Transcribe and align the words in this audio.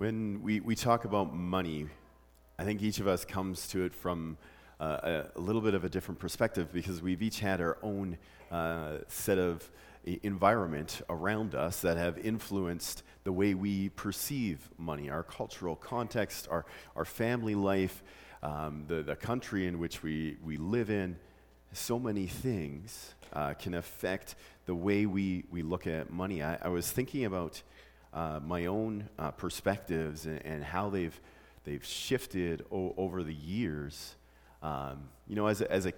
When 0.00 0.40
we, 0.42 0.60
we 0.60 0.76
talk 0.76 1.04
about 1.04 1.34
money, 1.34 1.86
I 2.58 2.64
think 2.64 2.80
each 2.80 3.00
of 3.00 3.06
us 3.06 3.26
comes 3.26 3.68
to 3.68 3.84
it 3.84 3.94
from 3.94 4.38
uh, 4.80 5.26
a, 5.34 5.38
a, 5.38 5.38
little 5.38 5.60
bit 5.60 5.74
of 5.74 5.84
a 5.84 5.90
different 5.90 6.18
perspective 6.18 6.72
because 6.72 7.02
we've 7.02 7.20
each 7.20 7.40
had 7.40 7.60
our 7.60 7.76
own 7.82 8.16
uh, 8.50 9.00
set 9.08 9.36
of 9.36 9.70
environment 10.22 11.02
around 11.10 11.54
us 11.54 11.82
that 11.82 11.98
have 11.98 12.16
influenced 12.16 13.02
the 13.24 13.32
way 13.32 13.52
we 13.52 13.90
perceive 13.90 14.70
money, 14.78 15.10
our 15.10 15.22
cultural 15.22 15.76
context, 15.76 16.48
our, 16.50 16.64
our 16.96 17.04
family 17.04 17.54
life, 17.54 18.02
um, 18.42 18.84
the, 18.88 19.02
the 19.02 19.16
country 19.16 19.66
in 19.66 19.78
which 19.78 20.02
we, 20.02 20.38
we 20.42 20.56
live 20.56 20.88
in. 20.88 21.14
So 21.74 21.98
many 21.98 22.26
things 22.26 23.16
uh, 23.34 23.52
can 23.52 23.74
affect 23.74 24.36
the 24.64 24.74
way 24.74 25.04
we, 25.04 25.44
we 25.50 25.60
look 25.60 25.86
at 25.86 26.10
money. 26.10 26.42
I, 26.42 26.56
I 26.62 26.68
was 26.68 26.90
thinking 26.90 27.26
about 27.26 27.60
uh, 28.12 28.40
my 28.44 28.66
own 28.66 29.08
uh, 29.18 29.30
perspectives 29.30 30.26
and, 30.26 30.44
and, 30.44 30.64
how 30.64 30.90
they've, 30.90 31.18
they've 31.64 31.84
shifted 31.84 32.64
o- 32.72 32.94
over 32.96 33.22
the 33.22 33.34
years. 33.34 34.16
Um, 34.62 35.08
you 35.28 35.36
know, 35.36 35.46
as 35.46 35.60
a, 35.60 35.70
as 35.70 35.86
a 35.86 35.92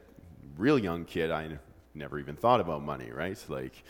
real 0.56 0.78
young 0.78 1.04
kid, 1.04 1.30
I 1.30 1.44
n- 1.44 1.58
never 1.94 2.18
even 2.18 2.36
thought 2.36 2.60
about 2.60 2.82
money, 2.82 3.10
right? 3.10 3.42
Like, 3.48 3.82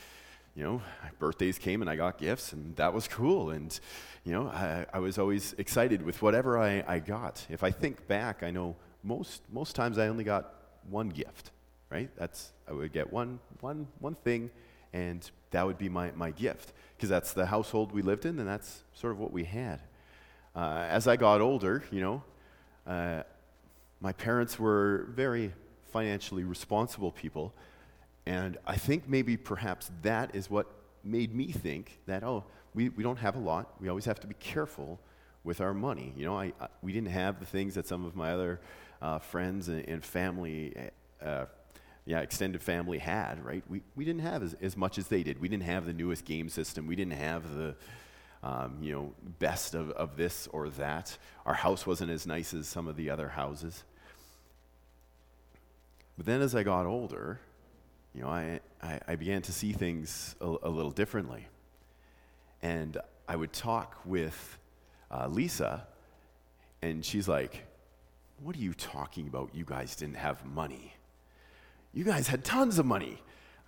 you 0.55 0.63
know, 0.63 0.83
birthdays 1.19 1.59
came 1.59 1.81
and 1.81 1.91
I 1.91 1.97
got 1.97 2.19
gifts, 2.19 2.53
and 2.53 2.77
that 2.77 2.93
was 2.93 3.09
cool. 3.09 3.51
And, 3.51 3.79
you 4.25 4.33
know, 4.33 4.49
I, 4.49 4.87
I 4.93 4.99
was 4.99 5.19
always 5.19 5.55
excited 5.59 6.03
with 6.03 6.23
whatever 6.23 6.59
I, 6.59 6.85
I 6.87 6.99
got. 6.99 7.45
If 7.49 7.65
I 7.65 7.71
think 7.71 8.07
back, 8.07 8.43
I 8.43 8.51
know 8.51 8.77
most, 9.03 9.43
most 9.51 9.75
times 9.75 9.99
I 9.99 10.09
only 10.09 10.25
got 10.25 10.55
one 10.89 11.09
gift, 11.09 11.51
right? 11.91 12.11
That's, 12.17 12.53
I 12.69 12.73
would 12.73 12.93
get 12.93 13.13
one, 13.13 13.41
one, 13.61 13.89
one 13.99 14.15
thing, 14.15 14.51
and 14.93 15.31
that 15.51 15.67
would 15.67 15.79
be 15.79 15.89
my, 15.89 16.11
my 16.13 16.31
gift 16.31 16.73
because 16.97 17.09
that's 17.09 17.33
the 17.33 17.47
household 17.47 17.93
we 17.93 18.03
lived 18.03 18.27
in 18.27 18.39
and 18.39 18.49
that's 18.49 18.85
sort 18.95 19.13
of 19.13 19.19
what 19.19 19.33
we 19.33 19.45
had. 19.45 19.81
Uh, 20.55 20.87
as 20.89 21.09
I 21.09 21.17
got 21.17 21.41
older, 21.41 21.83
you 21.91 22.01
know, 22.01 22.23
uh, 22.87 23.23
my 24.01 24.13
parents 24.13 24.59
were 24.59 25.07
very 25.11 25.53
financially 25.93 26.45
responsible 26.45 27.13
people. 27.13 27.55
And 28.27 28.59
I 28.67 28.77
think 28.77 29.09
maybe 29.09 29.37
perhaps 29.37 29.91
that 30.03 30.35
is 30.35 30.51
what 30.51 30.67
made 31.05 31.35
me 31.35 31.53
think 31.53 32.01
that, 32.07 32.23
oh, 32.23 32.45
we, 32.75 32.89
we 32.91 33.03
don't 33.03 33.19
have 33.19 33.37
a 33.37 33.39
lot. 33.39 33.75
We 33.81 33.89
always 33.89 34.05
have 34.05 34.21
to 34.21 34.27
be 34.27 34.35
careful 34.35 35.01
with 35.45 35.61
our 35.61 35.75
money. 35.75 36.13
You 36.17 36.25
know, 36.25 36.39
I, 36.39 36.53
I 36.61 36.69
we 36.83 36.93
didn't 36.93 37.11
have 37.11 37.41
the 37.41 37.47
things 37.47 37.75
that 37.75 37.87
some 37.87 38.05
of 38.05 38.15
my 38.15 38.33
other 38.33 38.61
uh, 39.01 39.19
friends 39.19 39.69
and, 39.69 39.87
and 39.89 40.05
family 40.05 40.75
uh, 41.25 41.47
yeah, 42.05 42.21
extended 42.21 42.63
family 42.63 42.99
had, 42.99 43.45
right? 43.45 43.63
We, 43.69 43.83
we 43.95 44.05
didn't 44.05 44.23
have 44.23 44.43
as, 44.43 44.55
as 44.61 44.77
much 44.77 44.99
as 44.99 45.07
they 45.07 45.23
did. 45.23 45.41
We 45.41 45.49
didn't 45.49 45.65
have 45.65 45.87
the 45.87 45.93
newest 45.93 46.25
game 46.25 46.49
system. 46.49 46.87
We 46.87 46.97
didn't 46.97 47.13
have 47.13 47.55
the, 47.55 47.77
um, 48.43 48.79
you 48.81 48.93
know, 48.93 49.13
best 49.39 49.75
of, 49.75 49.91
of 49.91 50.17
this 50.17 50.49
or 50.49 50.69
that. 50.71 51.17
Our 51.47 51.55
house 51.55 51.87
wasn't 51.87 52.11
as 52.11 52.27
nice 52.27 52.55
as 52.55 52.67
some 52.67 52.89
of 52.89 52.97
the 52.97 53.09
other 53.11 53.29
houses. 53.29 53.85
But 56.17 56.27
then 56.27 56.43
as 56.43 56.55
I 56.57 56.65
got 56.65 56.87
older, 56.87 57.41
you 58.15 58.23
know, 58.23 58.29
I, 58.29 58.61
I, 58.83 59.01
I 59.09 59.15
began 59.15 59.43
to 59.43 59.53
see 59.53 59.73
things 59.73 60.35
a, 60.41 60.57
a, 60.65 60.69
little 60.69 60.91
differently. 60.91 61.47
And 62.63 62.99
I 63.29 63.37
would 63.37 63.53
talk 63.53 63.97
with 64.05 64.59
uh, 65.11 65.29
Lisa, 65.29 65.87
and 66.83 67.05
she's 67.05 67.29
like, 67.29 67.65
What 68.43 68.57
are 68.57 68.61
you 68.61 68.75
talking 68.75 69.29
about? 69.29 69.51
You 69.55 69.65
guys 69.65 69.97
didn't 69.97 70.17
have 70.17 70.45
money 70.45 70.95
you 71.93 72.05
guys 72.05 72.29
had 72.29 72.45
tons 72.45 72.79
of 72.79 72.87
money. 72.87 73.19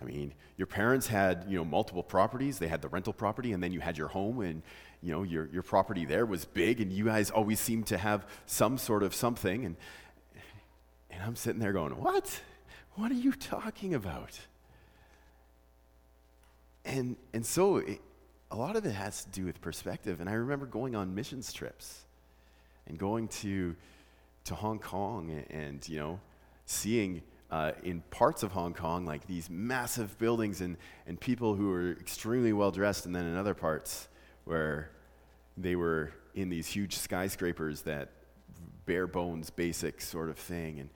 I 0.01 0.05
mean, 0.05 0.33
your 0.57 0.67
parents 0.67 1.07
had, 1.07 1.45
you 1.47 1.57
know, 1.57 1.65
multiple 1.65 2.03
properties. 2.03 2.59
They 2.59 2.67
had 2.67 2.81
the 2.81 2.87
rental 2.87 3.13
property, 3.13 3.53
and 3.53 3.63
then 3.63 3.71
you 3.71 3.79
had 3.79 3.97
your 3.97 4.07
home, 4.07 4.41
and, 4.41 4.61
you 5.01 5.11
know, 5.11 5.23
your, 5.23 5.47
your 5.51 5.63
property 5.63 6.05
there 6.05 6.25
was 6.25 6.45
big, 6.45 6.81
and 6.81 6.91
you 6.91 7.05
guys 7.05 7.29
always 7.29 7.59
seemed 7.59 7.87
to 7.87 7.97
have 7.97 8.25
some 8.45 8.77
sort 8.77 9.03
of 9.03 9.13
something. 9.13 9.65
And, 9.65 9.75
and 11.11 11.23
I'm 11.23 11.35
sitting 11.35 11.59
there 11.59 11.73
going, 11.73 11.93
What? 11.93 12.41
What 12.95 13.11
are 13.11 13.15
you 13.15 13.33
talking 13.33 13.93
about? 13.93 14.39
And, 16.85 17.17
and 17.33 17.45
so 17.45 17.77
it, 17.77 17.99
a 18.51 18.55
lot 18.55 18.75
of 18.75 18.85
it 18.85 18.91
has 18.91 19.25
to 19.25 19.29
do 19.31 19.45
with 19.45 19.59
perspective. 19.59 20.21
And 20.21 20.29
I 20.29 20.33
remember 20.33 20.65
going 20.65 20.95
on 20.95 21.13
missions 21.13 21.51
trips 21.51 22.05
and 22.87 22.97
going 22.97 23.27
to, 23.27 23.75
to 24.45 24.55
Hong 24.55 24.79
Kong 24.79 25.31
and, 25.31 25.51
and 25.51 25.89
you 25.89 25.99
know, 25.99 26.19
seeing 26.65 27.21
uh, 27.51 27.71
in 27.83 28.01
parts 28.09 28.43
of 28.43 28.51
Hong 28.51 28.73
Kong, 28.73 29.05
like 29.05 29.27
these 29.27 29.49
massive 29.49 30.17
buildings 30.17 30.61
and, 30.61 30.77
and 31.07 31.19
people 31.19 31.55
who 31.55 31.69
were 31.69 31.91
extremely 31.91 32.53
well 32.53 32.71
dressed, 32.71 33.05
and 33.05 33.15
then 33.15 33.25
in 33.25 33.37
other 33.37 33.53
parts 33.53 34.07
where 34.45 34.91
they 35.57 35.75
were 35.75 36.11
in 36.33 36.49
these 36.49 36.67
huge 36.67 36.95
skyscrapers 36.97 37.81
that 37.83 38.09
bare 38.85 39.07
bones, 39.07 39.49
basic 39.49 40.01
sort 40.01 40.29
of 40.29 40.37
thing. 40.37 40.79
And, 40.79 40.89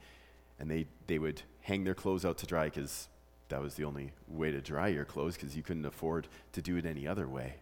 and 0.58 0.70
they, 0.70 0.86
they 1.06 1.18
would 1.18 1.42
hang 1.62 1.84
their 1.84 1.94
clothes 1.94 2.24
out 2.24 2.38
to 2.38 2.46
dry 2.46 2.66
because 2.66 3.08
that 3.48 3.60
was 3.60 3.74
the 3.74 3.84
only 3.84 4.12
way 4.28 4.50
to 4.50 4.60
dry 4.60 4.88
your 4.88 5.04
clothes 5.04 5.34
because 5.34 5.56
you 5.56 5.62
couldn't 5.62 5.86
afford 5.86 6.28
to 6.52 6.62
do 6.62 6.76
it 6.76 6.86
any 6.86 7.06
other 7.06 7.28
way. 7.28 7.54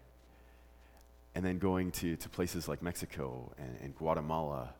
And 1.34 1.44
then 1.44 1.58
going 1.58 1.92
to, 1.92 2.16
to 2.16 2.28
places 2.28 2.68
like 2.68 2.82
Mexico 2.82 3.52
and, 3.58 3.76
and 3.82 3.94
Guatemala 3.94 4.74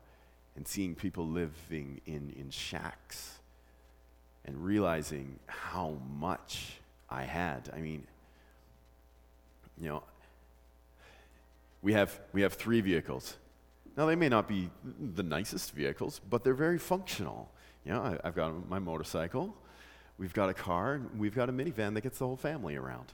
and 0.55 0.67
seeing 0.67 0.93
people 0.93 1.25
living 1.25 2.01
in, 2.05 2.33
in 2.37 2.49
shacks 2.49 3.38
and 4.45 4.63
realizing 4.63 5.37
how 5.47 5.97
much 6.17 6.79
I 7.09 7.23
had. 7.23 7.69
I 7.73 7.79
mean, 7.79 8.05
you 9.79 9.89
know, 9.89 10.03
we 11.81 11.93
have, 11.93 12.19
we 12.33 12.41
have 12.41 12.53
three 12.53 12.81
vehicles. 12.81 13.37
Now, 13.95 14.05
they 14.05 14.15
may 14.15 14.29
not 14.29 14.47
be 14.47 14.69
the 15.13 15.23
nicest 15.23 15.73
vehicles, 15.73 16.21
but 16.29 16.43
they're 16.43 16.53
very 16.53 16.77
functional. 16.77 17.49
You 17.85 17.93
know, 17.93 18.01
I, 18.01 18.27
have 18.27 18.35
got 18.35 18.69
my 18.69 18.79
motorcycle, 18.79 19.55
we've 20.17 20.33
got 20.33 20.49
a 20.49 20.53
car, 20.53 21.01
we've 21.17 21.35
got 21.35 21.49
a 21.49 21.53
minivan 21.53 21.93
that 21.95 22.01
gets 22.01 22.19
the 22.19 22.25
whole 22.25 22.37
family 22.37 22.75
around. 22.75 23.13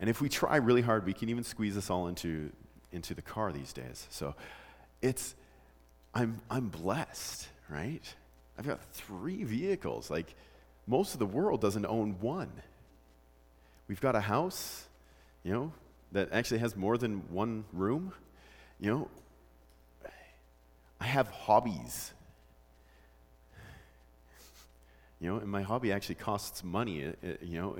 And 0.00 0.08
if 0.08 0.20
we 0.20 0.28
try 0.28 0.56
really 0.56 0.82
hard, 0.82 1.04
we 1.04 1.12
can 1.12 1.28
even 1.28 1.42
squeeze 1.42 1.76
us 1.76 1.90
all 1.90 2.06
into, 2.06 2.50
into 2.92 3.14
the 3.14 3.22
car 3.22 3.52
these 3.52 3.72
days. 3.72 4.06
So 4.10 4.34
it's, 5.02 5.34
I'm, 6.14 6.40
I'm 6.50 6.68
blessed, 6.68 7.48
right? 7.68 8.02
I've 8.58 8.66
got 8.66 8.82
three 8.92 9.44
vehicles. 9.44 10.10
Like, 10.10 10.34
most 10.86 11.12
of 11.12 11.20
the 11.20 11.26
world 11.26 11.60
doesn't 11.60 11.86
own 11.86 12.16
one. 12.20 12.50
We've 13.86 14.00
got 14.00 14.16
a 14.16 14.20
house, 14.20 14.86
you 15.44 15.52
know, 15.52 15.72
that 16.12 16.32
actually 16.32 16.58
has 16.58 16.74
more 16.74 16.98
than 16.98 17.32
one 17.32 17.64
room. 17.72 18.12
You 18.80 18.90
know, 18.90 19.08
I 21.00 21.04
have 21.04 21.28
hobbies. 21.28 22.12
You 25.20 25.30
know, 25.30 25.36
and 25.38 25.48
my 25.48 25.62
hobby 25.62 25.92
actually 25.92 26.16
costs 26.16 26.64
money. 26.64 27.00
It, 27.00 27.18
it, 27.22 27.42
you 27.42 27.60
know, 27.60 27.76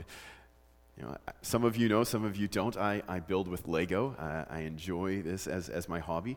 you 0.97 1.05
know, 1.05 1.16
some 1.43 1.65
of 1.65 1.77
you 1.77 1.89
know, 1.89 2.05
some 2.05 2.25
of 2.25 2.37
you 2.37 2.49
don't. 2.49 2.77
I, 2.77 3.03
I 3.09 3.21
build 3.21 3.49
with 3.49 3.69
Lego. 3.69 4.16
I 4.50 4.60
enjoy 4.60 5.22
this 5.22 5.47
as, 5.47 5.69
as 5.69 5.89
my 5.89 6.00
hobby. 6.00 6.37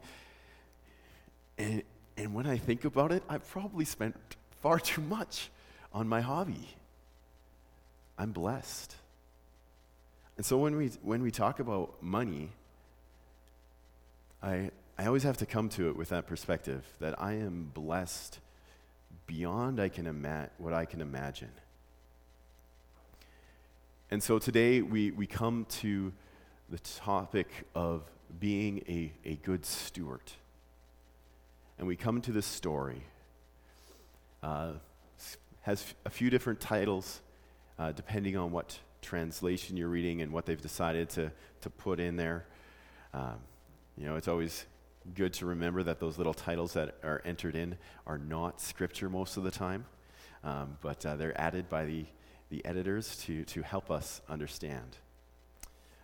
And, 1.57 1.83
and 2.21 2.35
when 2.35 2.45
I 2.45 2.57
think 2.57 2.85
about 2.85 3.11
it, 3.11 3.23
I've 3.27 3.47
probably 3.49 3.83
spent 3.83 4.15
far 4.61 4.79
too 4.79 5.01
much 5.01 5.49
on 5.91 6.07
my 6.07 6.21
hobby. 6.21 6.75
I'm 8.15 8.31
blessed. 8.31 8.95
And 10.37 10.45
so 10.45 10.57
when 10.57 10.75
we, 10.75 10.89
when 11.01 11.23
we 11.23 11.31
talk 11.31 11.59
about 11.59 12.01
money, 12.01 12.49
I, 14.43 14.69
I 14.99 15.07
always 15.07 15.23
have 15.23 15.37
to 15.37 15.47
come 15.47 15.67
to 15.69 15.89
it 15.89 15.95
with 15.95 16.09
that 16.09 16.27
perspective 16.27 16.85
that 16.99 17.19
I 17.19 17.33
am 17.33 17.71
blessed 17.73 18.39
beyond 19.25 19.79
I 19.79 19.89
can 19.89 20.05
ima- 20.05 20.49
what 20.59 20.73
I 20.73 20.85
can 20.85 21.01
imagine. 21.01 21.51
And 24.11 24.21
so 24.21 24.37
today 24.37 24.81
we, 24.83 25.09
we 25.09 25.25
come 25.25 25.65
to 25.81 26.13
the 26.69 26.79
topic 26.79 27.47
of 27.73 28.03
being 28.39 28.83
a, 28.87 29.11
a 29.27 29.35
good 29.37 29.65
steward. 29.65 30.21
And 31.81 31.87
we 31.87 31.95
come 31.95 32.21
to 32.21 32.31
this 32.31 32.45
story. 32.45 33.01
Uh, 34.43 34.73
has 35.61 35.83
a 36.05 36.11
few 36.11 36.29
different 36.29 36.59
titles 36.59 37.21
uh, 37.79 37.91
depending 37.91 38.37
on 38.37 38.51
what 38.51 38.77
translation 39.01 39.75
you're 39.77 39.89
reading 39.89 40.21
and 40.21 40.31
what 40.31 40.45
they've 40.45 40.61
decided 40.61 41.09
to, 41.09 41.31
to 41.61 41.71
put 41.71 41.99
in 41.99 42.17
there. 42.17 42.45
Um, 43.15 43.37
you 43.97 44.05
know, 44.05 44.15
it's 44.15 44.27
always 44.27 44.67
good 45.15 45.33
to 45.33 45.47
remember 45.47 45.81
that 45.81 45.99
those 45.99 46.19
little 46.19 46.35
titles 46.35 46.73
that 46.73 46.97
are 47.03 47.19
entered 47.25 47.55
in 47.55 47.75
are 48.05 48.19
not 48.19 48.61
scripture 48.61 49.09
most 49.09 49.35
of 49.35 49.41
the 49.41 49.49
time, 49.49 49.85
um, 50.43 50.77
but 50.83 51.03
uh, 51.03 51.15
they're 51.15 51.39
added 51.41 51.67
by 51.67 51.85
the, 51.85 52.05
the 52.51 52.63
editors 52.63 53.17
to, 53.25 53.43
to 53.45 53.63
help 53.63 53.89
us 53.89 54.21
understand. 54.29 54.97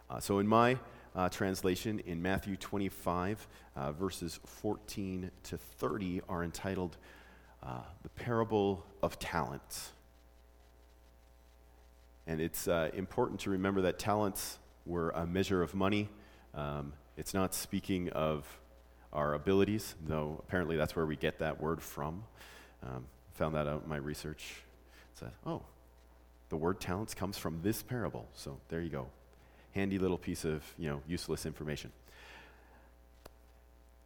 Uh, 0.10 0.20
so, 0.20 0.40
in 0.40 0.48
my 0.48 0.80
uh, 1.18 1.28
translation, 1.30 2.00
in 2.06 2.22
Matthew 2.22 2.56
25, 2.56 3.48
uh, 3.76 3.92
verses 3.92 4.40
14 4.46 5.32
to 5.44 5.58
30, 5.58 6.22
are 6.30 6.44
entitled 6.44 6.96
uh, 7.64 7.80
the 8.04 8.10
parable 8.10 8.86
of 9.02 9.18
talents. 9.18 9.90
And 12.28 12.40
it's 12.40 12.68
uh, 12.68 12.92
important 12.94 13.40
to 13.42 13.50
remember 13.50 13.82
that 13.82 13.98
talents 13.98 14.60
were 14.86 15.10
a 15.10 15.26
measure 15.26 15.64
of 15.64 15.74
money. 15.74 16.08
Um, 16.54 16.94
it's 17.18 17.34
not 17.34 17.56
speaking 17.56 18.10
of 18.10 18.46
our 19.12 19.34
abilities, 19.34 19.96
though 20.06 20.44
apparently 20.48 20.78
that's 20.78 20.96
where 20.96 21.08
we 21.08 21.16
get 21.16 21.40
that 21.40 21.60
word 21.60 21.82
from. 21.82 22.26
Um, 22.84 23.06
found 23.34 23.56
that 23.56 23.66
out 23.66 23.82
in 23.84 23.90
my 23.90 23.98
research. 23.98 24.64
It 25.14 25.20
said, 25.20 25.32
oh, 25.48 25.64
the 26.50 26.58
word 26.58 26.80
talents 26.80 27.16
comes 27.16 27.40
from 27.40 27.62
this 27.64 27.82
parable. 27.82 28.28
So 28.36 28.60
there 28.70 28.82
you 28.82 28.90
go. 28.90 29.08
Handy 29.78 30.00
little 30.00 30.18
piece 30.18 30.44
of, 30.44 30.64
you 30.80 30.90
know, 30.90 31.04
useless 31.08 31.46
information. 31.46 31.92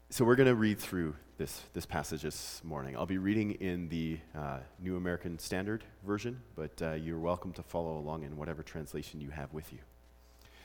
So 0.09 0.25
we're 0.25 0.35
going 0.35 0.50
to 0.50 0.56
read 0.56 0.79
through 0.79 1.15
this, 1.38 1.62
this 1.71 1.85
passage 1.85 2.23
this 2.23 2.62
morning. 2.65 2.97
I'll 2.97 3.06
be 3.06 3.18
reading 3.18 3.51
in 3.51 3.88
the 3.88 4.19
uh, 4.38 4.57
New 4.81 4.97
American 4.97 5.39
Standard 5.39 5.85
Version, 6.06 6.41
but 6.57 6.81
uh, 6.81 6.91
you're 6.95 7.18
welcome 7.18 7.53
to 7.53 7.63
follow 7.63 7.97
along 7.97 8.23
in 8.23 8.35
whatever 8.35 8.63
translation 8.63 9.21
you 9.21 9.29
have 9.29 9.53
with 9.53 9.71
you. 9.71 9.79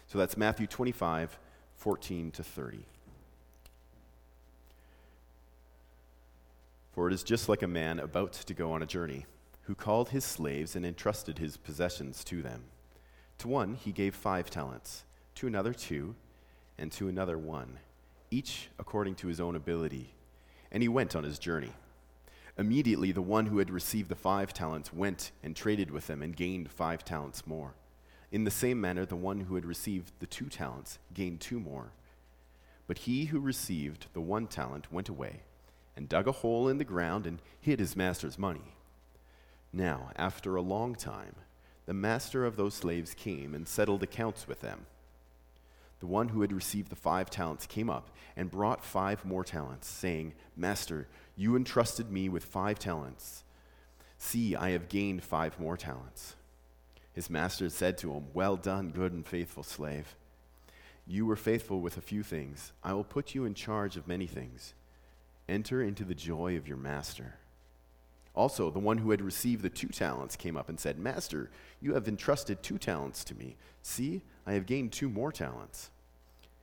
So 0.08 0.18
that's 0.18 0.36
Matthew 0.36 0.66
25, 0.66 1.38
14 1.76 2.32
to 2.32 2.42
30. 2.42 2.84
For 6.90 7.06
it 7.06 7.14
is 7.14 7.22
just 7.22 7.48
like 7.48 7.62
a 7.62 7.68
man 7.68 8.00
about 8.00 8.32
to 8.32 8.54
go 8.54 8.72
on 8.72 8.82
a 8.82 8.86
journey, 8.86 9.26
who 9.66 9.76
called 9.76 10.08
his 10.08 10.24
slaves 10.24 10.74
and 10.74 10.84
entrusted 10.84 11.38
his 11.38 11.56
possessions 11.56 12.24
to 12.24 12.42
them. 12.42 12.64
To 13.38 13.48
one 13.48 13.74
he 13.74 13.92
gave 13.92 14.14
five 14.14 14.50
talents, 14.50 15.04
to 15.36 15.46
another 15.46 15.74
two, 15.74 16.14
and 16.78 16.90
to 16.92 17.08
another 17.08 17.38
one, 17.38 17.78
each 18.30 18.68
according 18.78 19.14
to 19.16 19.28
his 19.28 19.40
own 19.40 19.56
ability. 19.56 20.14
And 20.70 20.82
he 20.82 20.88
went 20.88 21.14
on 21.14 21.24
his 21.24 21.38
journey. 21.38 21.72
Immediately 22.58 23.12
the 23.12 23.22
one 23.22 23.46
who 23.46 23.58
had 23.58 23.70
received 23.70 24.08
the 24.08 24.14
five 24.14 24.52
talents 24.52 24.92
went 24.92 25.30
and 25.42 25.54
traded 25.54 25.90
with 25.90 26.06
them 26.06 26.22
and 26.22 26.34
gained 26.34 26.70
five 26.70 27.04
talents 27.04 27.46
more. 27.46 27.74
In 28.32 28.44
the 28.44 28.50
same 28.50 28.80
manner, 28.80 29.04
the 29.04 29.16
one 29.16 29.40
who 29.40 29.54
had 29.54 29.64
received 29.64 30.12
the 30.18 30.26
two 30.26 30.46
talents 30.46 30.98
gained 31.12 31.40
two 31.40 31.60
more. 31.60 31.92
But 32.86 32.98
he 32.98 33.26
who 33.26 33.40
received 33.40 34.06
the 34.14 34.20
one 34.20 34.46
talent 34.46 34.92
went 34.92 35.08
away 35.08 35.42
and 35.94 36.08
dug 36.08 36.26
a 36.26 36.32
hole 36.32 36.68
in 36.68 36.78
the 36.78 36.84
ground 36.84 37.26
and 37.26 37.40
hid 37.60 37.78
his 37.78 37.96
master's 37.96 38.38
money. 38.38 38.74
Now, 39.72 40.10
after 40.16 40.56
a 40.56 40.62
long 40.62 40.94
time, 40.94 41.36
the 41.86 41.94
master 41.94 42.44
of 42.44 42.56
those 42.56 42.74
slaves 42.74 43.14
came 43.14 43.54
and 43.54 43.66
settled 43.66 44.02
accounts 44.02 44.46
with 44.46 44.60
them. 44.60 44.86
The 46.00 46.06
one 46.06 46.28
who 46.28 46.42
had 46.42 46.52
received 46.52 46.90
the 46.90 46.96
five 46.96 47.30
talents 47.30 47.66
came 47.66 47.88
up 47.88 48.10
and 48.36 48.50
brought 48.50 48.84
five 48.84 49.24
more 49.24 49.44
talents, 49.44 49.88
saying, 49.88 50.34
Master, 50.56 51.08
you 51.36 51.56
entrusted 51.56 52.10
me 52.10 52.28
with 52.28 52.44
five 52.44 52.78
talents. 52.78 53.44
See, 54.18 54.54
I 54.54 54.70
have 54.70 54.88
gained 54.88 55.22
five 55.22 55.58
more 55.58 55.76
talents. 55.76 56.34
His 57.12 57.30
master 57.30 57.70
said 57.70 57.96
to 57.98 58.12
him, 58.12 58.26
Well 58.34 58.56
done, 58.56 58.90
good 58.90 59.12
and 59.12 59.26
faithful 59.26 59.62
slave. 59.62 60.16
You 61.06 61.24
were 61.24 61.36
faithful 61.36 61.80
with 61.80 61.96
a 61.96 62.02
few 62.02 62.22
things. 62.22 62.72
I 62.82 62.92
will 62.92 63.04
put 63.04 63.34
you 63.34 63.44
in 63.44 63.54
charge 63.54 63.96
of 63.96 64.08
many 64.08 64.26
things. 64.26 64.74
Enter 65.48 65.80
into 65.80 66.04
the 66.04 66.14
joy 66.14 66.56
of 66.56 66.66
your 66.66 66.76
master. 66.76 67.36
Also, 68.36 68.70
the 68.70 68.78
one 68.78 68.98
who 68.98 69.10
had 69.10 69.22
received 69.22 69.62
the 69.62 69.70
two 69.70 69.88
talents 69.88 70.36
came 70.36 70.58
up 70.58 70.68
and 70.68 70.78
said, 70.78 70.98
Master, 70.98 71.50
you 71.80 71.94
have 71.94 72.06
entrusted 72.06 72.62
two 72.62 72.76
talents 72.76 73.24
to 73.24 73.34
me. 73.34 73.56
See, 73.82 74.22
I 74.46 74.52
have 74.52 74.66
gained 74.66 74.92
two 74.92 75.08
more 75.08 75.32
talents. 75.32 75.90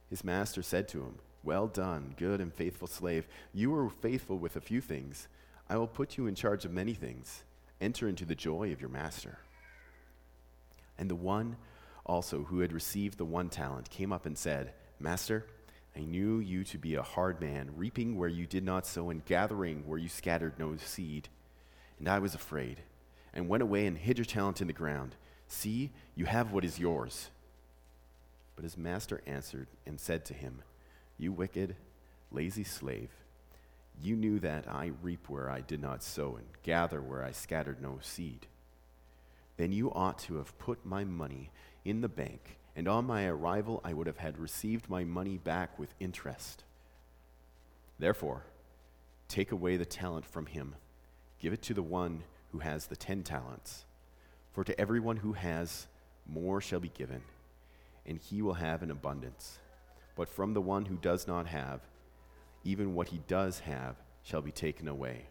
His 0.10 0.24
master 0.24 0.62
said 0.62 0.88
to 0.90 1.00
him, 1.00 1.16
Well 1.44 1.68
done, 1.68 2.14
good 2.16 2.40
and 2.40 2.54
faithful 2.54 2.88
slave. 2.88 3.28
You 3.54 3.72
were 3.72 3.90
faithful 3.90 4.38
with 4.38 4.56
a 4.56 4.62
few 4.62 4.82
things. 4.82 5.28
I 5.68 5.78
will 5.78 5.88
put 5.88 6.16
you 6.16 6.28
in 6.28 6.36
charge 6.36 6.64
of 6.64 6.72
many 6.72 6.94
things. 6.94 7.44
Enter 7.82 8.08
into 8.08 8.24
the 8.24 8.36
joy 8.36 8.72
of 8.72 8.80
your 8.80 8.92
master. 8.92 9.40
And 11.00 11.10
the 11.10 11.16
one 11.16 11.58
also 12.06 12.44
who 12.44 12.60
had 12.60 12.72
received 12.72 13.18
the 13.18 13.26
one 13.26 13.50
talent 13.50 13.90
came 13.90 14.14
up 14.14 14.28
and 14.28 14.38
said, 14.38 14.74
Master, 15.00 15.48
I 15.96 16.02
knew 16.02 16.40
you 16.40 16.64
to 16.66 16.78
be 16.78 16.96
a 16.96 17.02
hard 17.02 17.42
man, 17.42 17.72
reaping 17.76 18.16
where 18.16 18.30
you 18.30 18.46
did 18.46 18.64
not 18.64 18.86
sow 18.86 19.10
and 19.10 19.26
gathering 19.26 19.84
where 19.88 19.98
you 19.98 20.10
scattered 20.10 20.60
no 20.60 20.78
seed. 20.78 21.30
And 22.00 22.08
I 22.08 22.20
was 22.20 22.36
afraid, 22.36 22.82
and 23.34 23.48
went 23.48 23.64
away 23.64 23.86
and 23.86 23.98
hid 23.98 24.18
your 24.18 24.26
talent 24.26 24.62
in 24.62 24.68
the 24.68 24.74
ground. 24.74 25.16
See, 25.48 25.92
you 26.16 26.26
have 26.26 26.52
what 26.52 26.66
is 26.66 26.80
yours. 26.80 27.30
But 28.56 28.64
his 28.64 28.78
master 28.78 29.22
answered 29.26 29.68
and 29.86 30.00
said 30.00 30.26
to 30.26 30.34
him, 30.34 30.62
You 31.18 31.32
wicked, 31.32 31.76
lazy 32.32 32.64
slave, 32.64 33.10
you 34.02 34.16
knew 34.16 34.40
that 34.40 34.66
I 34.68 34.92
reap 35.02 35.30
where 35.30 35.50
I 35.50 35.62
did 35.62 35.82
not 35.82 36.04
sow 36.04 36.36
and 36.36 36.48
gather 36.64 37.02
where 37.02 37.24
I 37.24 37.32
scattered 37.32 37.82
no 37.82 38.00
seed. 38.02 38.48
Then 39.58 39.72
you 39.72 39.92
ought 39.94 40.20
to 40.20 40.38
have 40.38 40.58
put 40.58 40.86
my 40.86 41.04
money 41.04 41.52
in 41.86 42.02
the 42.02 42.10
bank 42.10 42.58
and 42.76 42.88
on 42.88 43.06
my 43.06 43.26
arrival 43.26 43.82
I 43.84 43.94
would 43.94 44.08
have 44.08 44.18
had 44.18 44.38
received 44.38 44.90
my 44.90 45.04
money 45.04 45.38
back 45.38 45.78
with 45.78 45.94
interest. 46.00 46.64
Therefore, 48.00 48.46
take 49.28 49.52
away 49.52 49.78
the 49.78 49.86
talent 49.86 50.26
from 50.26 50.48
him, 50.48 50.76
give 51.44 51.52
it 51.52 51.62
to 51.62 51.74
the 51.74 51.84
one 51.84 52.24
who 52.54 52.60
has 52.60 52.86
the 52.86 52.96
ten 52.96 53.22
talents. 53.22 53.84
For 54.54 54.64
to 54.64 54.80
everyone 54.80 55.18
who 55.18 55.34
has, 55.34 55.88
more 56.26 56.62
shall 56.62 56.80
be 56.80 56.88
given, 56.88 57.22
and 58.06 58.18
he 58.18 58.42
will 58.42 58.54
have 58.54 58.82
an 58.82 58.90
abundance. 58.90 59.60
But 60.16 60.30
from 60.30 60.54
the 60.54 60.62
one 60.62 60.86
who 60.86 60.96
does 60.96 61.28
not 61.28 61.48
have, 61.48 61.82
even 62.64 62.96
what 62.96 63.10
he 63.10 63.20
does 63.28 63.60
have 63.60 63.98
shall 64.24 64.42
be 64.42 64.54
taken 64.54 64.88
away. 64.88 65.26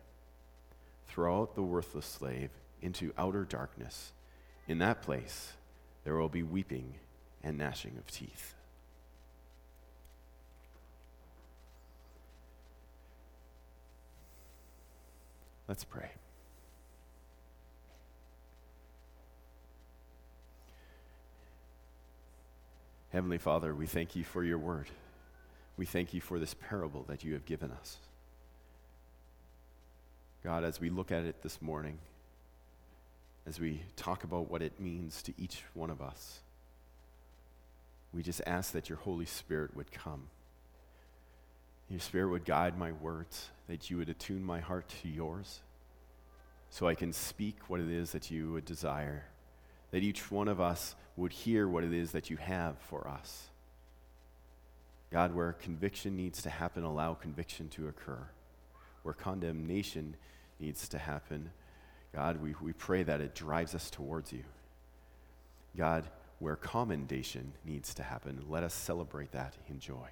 Throw 1.07 1.41
out 1.41 1.55
the 1.55 1.63
worthless 1.63 2.05
slave 2.05 2.51
into 2.83 3.15
outer 3.17 3.45
darkness. 3.45 4.13
In 4.69 4.79
that 4.79 5.01
place 5.01 5.55
there 6.05 6.17
will 6.17 6.29
be 6.29 6.43
weeping 6.43 6.97
and 7.43 7.57
gnashing 7.57 7.97
of 7.97 8.11
teeth. 8.11 8.55
Let's 15.69 15.85
pray. 15.85 16.11
Heavenly 23.11 23.39
Father, 23.39 23.75
we 23.75 23.87
thank 23.87 24.17
you 24.17 24.25
for 24.25 24.43
your 24.43 24.59
word. 24.59 24.87
We 25.77 25.87
thank 25.87 26.15
you 26.15 26.21
for 26.21 26.39
this 26.39 26.55
parable 26.55 27.05
that 27.09 27.25
you 27.25 27.35
have 27.35 27.45
given 27.45 27.71
us. 27.71 27.99
God, 30.43 30.65
as 30.65 30.81
we 30.81 30.91
look 30.91 31.13
at 31.13 31.25
it 31.25 31.43
this 31.43 31.61
morning, 31.61 31.99
as 33.47 33.61
we 33.61 33.83
talk 33.97 34.25
about 34.25 34.51
what 34.51 34.63
it 34.63 34.81
means 34.81 35.23
to 35.23 35.35
each 35.39 35.63
one 35.75 35.91
of 35.91 36.01
us, 36.01 36.41
we 38.13 38.23
just 38.23 38.41
ask 38.47 38.73
that 38.73 38.89
your 38.89 38.99
Holy 38.99 39.27
Spirit 39.27 39.77
would 39.77 39.93
come. 39.93 40.29
Your 41.93 42.01
Spirit 42.01 42.31
would 42.31 42.47
guide 42.47 42.79
my 42.79 42.93
words, 42.93 43.51
that 43.69 43.91
you 43.91 43.99
would 43.99 44.09
attune 44.09 44.43
my 44.43 44.61
heart 44.61 44.89
to 45.03 45.09
yours, 45.11 45.61
so 46.71 46.89
I 46.89 46.95
can 46.95 47.13
speak 47.13 47.69
what 47.69 47.81
it 47.81 47.91
is 47.91 48.13
that 48.13 48.31
you 48.31 48.53
would 48.53 48.65
desire, 48.65 49.27
that 49.91 50.03
each 50.03 50.31
one 50.31 50.49
of 50.49 50.59
us 50.59 50.95
would 51.19 51.33
hear 51.33 51.69
what 51.69 51.85
it 51.85 51.93
is 51.93 52.13
that 52.13 52.31
you 52.31 52.39
have 52.39 52.79
for 52.79 53.07
us. 53.07 53.51
God, 55.11 55.35
where 55.35 55.53
conviction 55.53 56.17
needs 56.17 56.41
to 56.41 56.49
happen, 56.49 56.83
allow 56.83 57.13
conviction 57.13 57.69
to 57.69 57.89
occur. 57.89 58.27
Where 59.03 59.13
condemnation 59.13 60.17
needs 60.59 60.89
to 60.89 60.99
happen, 60.99 61.51
God, 62.15 62.43
we, 62.43 62.55
we 62.63 62.73
pray 62.73 63.03
that 63.03 63.21
it 63.21 63.35
drives 63.35 63.75
us 63.75 63.91
towards 63.91 64.33
you. 64.33 64.45
God, 65.77 66.09
where 66.39 66.57
commendation 66.57 67.53
needs 67.67 67.93
to 67.97 68.03
happen, 68.03 68.47
let 68.49 68.63
us 68.63 68.73
celebrate 68.73 69.33
that 69.33 69.59
in 69.69 69.79
joy. 69.79 70.09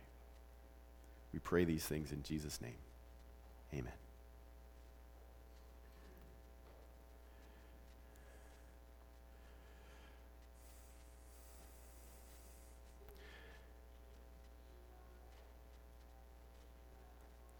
We 1.33 1.39
pray 1.39 1.65
these 1.65 1.85
things 1.85 2.13
in 2.13 2.23
Jesus' 2.23 2.61
name. 2.61 2.79
Amen. 3.73 3.93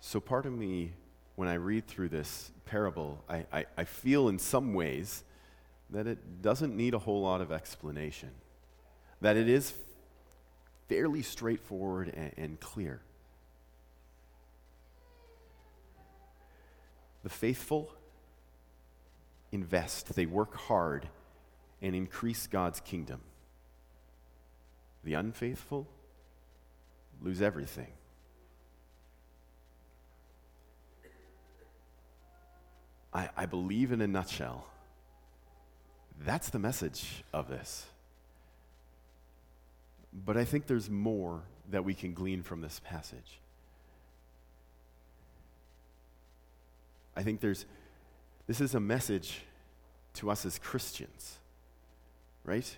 So, 0.01 0.19
part 0.19 0.45
of 0.45 0.53
me, 0.53 0.93
when 1.37 1.47
I 1.47 1.55
read 1.55 1.87
through 1.87 2.09
this 2.09 2.51
parable, 2.67 3.23
I, 3.29 3.47
I, 3.53 3.67
I, 3.77 3.85
feel 3.85 4.29
in 4.29 4.41
some 4.41 4.75
ways 4.75 5.23
that 5.91 6.09
it 6.09 6.43
doesn't 6.43 6.77
need 6.77 6.95
a 6.95 6.99
whole 6.99 7.23
lot 7.23 7.41
of 7.41 7.53
explanation 7.53 8.31
that 9.21 9.37
it 9.37 9.49
is 9.49 9.73
fairly 10.89 11.23
straightforward 11.23 12.13
and, 12.13 12.33
and 12.37 12.61
clear. 12.61 13.03
The 17.23 17.29
faithful 17.29 17.93
invest, 19.53 20.15
they 20.15 20.27
work 20.27 20.55
hard 20.55 21.09
and 21.83 21.95
increase 21.95 22.47
God's 22.47 22.81
kingdom. 22.81 23.21
The 25.05 25.15
unfaithful 25.15 25.87
lose 27.23 27.43
everything. 27.43 27.93
I, 33.13 33.29
I 33.37 33.47
believe 33.47 33.93
in 33.93 34.01
a 34.01 34.07
nutshell. 34.07 34.67
That's 36.25 36.51
the 36.51 36.59
message 36.59 37.25
of 37.33 37.49
this. 37.49 37.87
But 40.13 40.37
I 40.37 40.45
think 40.45 40.67
there's 40.67 40.91
more 40.91 41.43
that 41.71 41.85
we 41.85 41.95
can 41.95 42.15
glean 42.15 42.43
from 42.43 42.61
this 42.61 42.81
passage. 42.85 43.41
I 47.17 47.23
think 47.23 47.41
there's, 47.41 47.67
this 48.47 48.61
is 48.61 48.75
a 48.75 48.81
message 48.81 49.43
to 50.15 50.31
us 50.31 50.45
as 50.45 50.59
Christians, 50.59 51.39
right? 52.45 52.77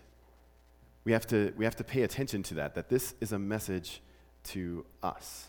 We 1.05 1.13
have 1.13 1.27
to, 1.29 1.53
we 1.57 1.65
have 1.65 1.77
to 1.77 1.85
pay 1.85 2.03
attention 2.03 2.43
to 2.45 2.55
that, 2.55 2.75
that 2.75 2.89
this 2.89 3.15
is 3.21 3.33
a 3.33 3.39
message 3.39 4.01
to 4.45 4.85
us, 5.03 5.49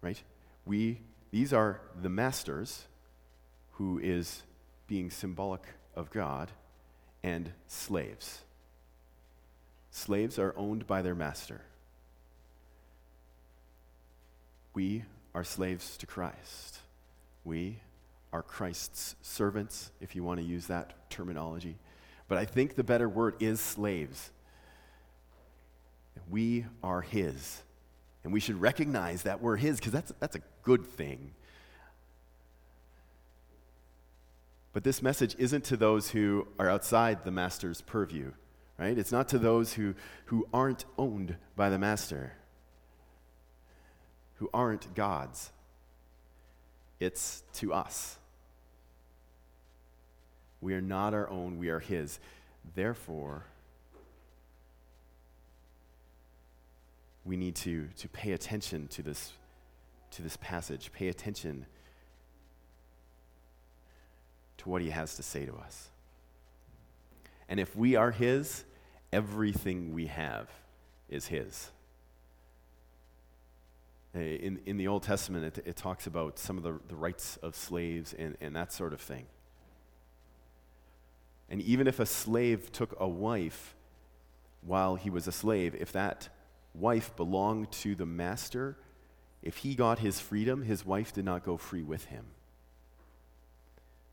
right? 0.00 0.22
We, 0.64 1.00
these 1.30 1.52
are 1.52 1.80
the 2.00 2.08
masters 2.08 2.86
who 3.72 3.98
is 3.98 4.42
being 4.86 5.10
symbolic 5.10 5.62
of 5.94 6.10
God 6.10 6.50
and 7.22 7.52
slaves. 7.66 8.42
Slaves 9.90 10.38
are 10.38 10.54
owned 10.56 10.86
by 10.86 11.02
their 11.02 11.14
master. 11.14 11.62
We 14.74 15.04
are 15.34 15.44
slaves 15.44 15.96
to 15.98 16.06
Christ. 16.06 16.78
We 17.46 17.78
are 18.32 18.42
Christ's 18.42 19.14
servants, 19.22 19.92
if 20.00 20.16
you 20.16 20.24
want 20.24 20.40
to 20.40 20.44
use 20.44 20.66
that 20.66 21.08
terminology. 21.10 21.76
But 22.26 22.38
I 22.38 22.44
think 22.44 22.74
the 22.74 22.82
better 22.82 23.08
word 23.08 23.36
is 23.38 23.60
slaves. 23.60 24.32
We 26.28 26.66
are 26.82 27.02
His. 27.02 27.62
And 28.24 28.32
we 28.32 28.40
should 28.40 28.60
recognize 28.60 29.22
that 29.22 29.40
we're 29.40 29.54
His 29.54 29.78
because 29.78 29.92
that's, 29.92 30.12
that's 30.18 30.34
a 30.34 30.42
good 30.64 30.84
thing. 30.84 31.30
But 34.72 34.82
this 34.82 35.00
message 35.00 35.36
isn't 35.38 35.62
to 35.66 35.76
those 35.76 36.10
who 36.10 36.48
are 36.58 36.68
outside 36.68 37.24
the 37.24 37.30
Master's 37.30 37.80
purview, 37.80 38.32
right? 38.76 38.98
It's 38.98 39.12
not 39.12 39.28
to 39.28 39.38
those 39.38 39.74
who, 39.74 39.94
who 40.26 40.48
aren't 40.52 40.84
owned 40.98 41.36
by 41.54 41.70
the 41.70 41.78
Master, 41.78 42.32
who 44.34 44.50
aren't 44.52 44.96
God's. 44.96 45.52
It's 46.98 47.42
to 47.54 47.72
us. 47.72 48.18
We 50.60 50.74
are 50.74 50.80
not 50.80 51.14
our 51.14 51.28
own, 51.28 51.58
we 51.58 51.68
are 51.68 51.78
His. 51.78 52.18
Therefore, 52.74 53.44
we 57.24 57.36
need 57.36 57.54
to, 57.56 57.88
to 57.98 58.08
pay 58.08 58.32
attention 58.32 58.88
to 58.88 59.02
this, 59.02 59.32
to 60.12 60.22
this 60.22 60.36
passage, 60.38 60.90
pay 60.92 61.08
attention 61.08 61.66
to 64.58 64.68
what 64.68 64.80
He 64.80 64.90
has 64.90 65.16
to 65.16 65.22
say 65.22 65.44
to 65.44 65.54
us. 65.54 65.88
And 67.48 67.60
if 67.60 67.76
we 67.76 67.96
are 67.96 68.10
His, 68.10 68.64
everything 69.12 69.92
we 69.92 70.06
have 70.06 70.48
is 71.08 71.26
His. 71.26 71.70
Uh, 74.16 74.20
in, 74.20 74.60
in 74.64 74.78
the 74.78 74.88
Old 74.88 75.02
Testament, 75.02 75.58
it, 75.58 75.66
it 75.66 75.76
talks 75.76 76.06
about 76.06 76.38
some 76.38 76.56
of 76.56 76.62
the, 76.62 76.78
the 76.88 76.96
rights 76.96 77.36
of 77.42 77.54
slaves 77.54 78.14
and, 78.14 78.36
and 78.40 78.56
that 78.56 78.72
sort 78.72 78.94
of 78.94 79.00
thing. 79.00 79.26
And 81.50 81.60
even 81.60 81.86
if 81.86 82.00
a 82.00 82.06
slave 82.06 82.72
took 82.72 82.96
a 82.98 83.06
wife 83.06 83.74
while 84.62 84.94
he 84.96 85.10
was 85.10 85.28
a 85.28 85.32
slave, 85.32 85.74
if 85.74 85.92
that 85.92 86.30
wife 86.74 87.14
belonged 87.14 87.70
to 87.72 87.94
the 87.94 88.06
master, 88.06 88.78
if 89.42 89.58
he 89.58 89.74
got 89.74 89.98
his 89.98 90.18
freedom, 90.18 90.62
his 90.62 90.86
wife 90.86 91.12
did 91.12 91.24
not 91.24 91.44
go 91.44 91.58
free 91.58 91.82
with 91.82 92.06
him. 92.06 92.24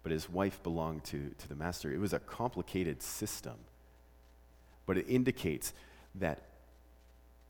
But 0.04 0.12
his 0.12 0.30
wife 0.30 0.62
belonged 0.64 1.06
to, 1.06 1.32
to 1.38 1.48
the 1.48 1.56
master. 1.56 1.94
It 1.94 2.00
was 2.00 2.12
a 2.12 2.20
complicated 2.20 3.02
system. 3.02 3.56
But 4.86 4.98
it 4.98 5.06
indicates 5.08 5.74
that 6.16 6.42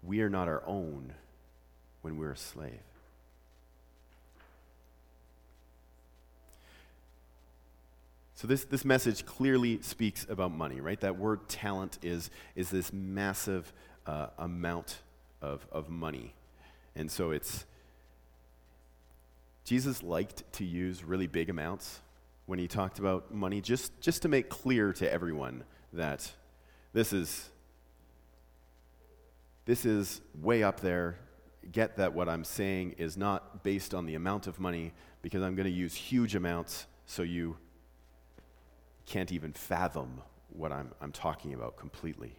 we 0.04 0.22
are 0.22 0.30
not 0.30 0.48
our 0.48 0.64
own 0.68 1.14
when 2.04 2.18
we're 2.18 2.32
a 2.32 2.38
slave. 2.38 2.80
So 8.36 8.48
this, 8.48 8.66
this 8.66 8.84
message 8.84 9.26
clearly 9.26 9.82
speaks 9.82 10.26
about 10.30 10.52
money, 10.52 10.82
right? 10.82 11.00
That 11.00 11.18
word 11.18 11.48
talent 11.48 11.98
is, 12.02 12.30
is 12.58 12.70
this 12.70 12.92
massive 12.92 13.72
uh, 14.06 14.28
amount 14.38 15.00
of, 15.42 15.66
of 15.72 15.90
money. 15.90 16.34
And 16.94 17.10
so 17.10 17.32
it's, 17.32 17.66
Jesus 19.64 20.04
liked 20.04 20.44
to 20.54 20.66
use 20.66 21.06
really 21.06 21.28
big 21.28 21.50
amounts 21.50 22.02
when 22.46 22.60
he 22.60 22.68
talked 22.68 23.00
about 23.00 23.34
money, 23.34 23.62
just, 23.62 23.98
just 24.02 24.24
to 24.24 24.28
make 24.28 24.50
clear 24.50 24.92
to 24.92 25.10
everyone 25.10 25.64
that 25.94 26.30
this 26.92 27.14
is, 27.14 27.50
this 29.64 29.86
is 29.86 30.20
way 30.42 30.64
up 30.64 30.82
there. 30.82 31.18
Get 31.72 31.98
that 31.98 32.13
what 32.13 32.27
I'm 32.27 32.43
saying 32.43 32.96
is 32.98 33.17
not 33.17 33.63
based 33.63 33.93
on 33.93 34.05
the 34.05 34.15
amount 34.15 34.48
of 34.48 34.60
money 34.60 34.93
because 35.22 35.41
I'm 35.41 35.55
going 35.55 35.65
to 35.65 35.72
use 35.72 35.93
huge 35.93 36.36
amounts 36.36 36.86
so 37.05 37.24
you 37.24 37.58
can't 39.05 39.32
even 39.32 39.53
fathom 39.53 40.22
what 40.50 40.72
I'm, 40.72 40.91
I'm 41.01 41.12
talking 41.12 41.53
about 41.53 41.77
completely. 41.77 42.36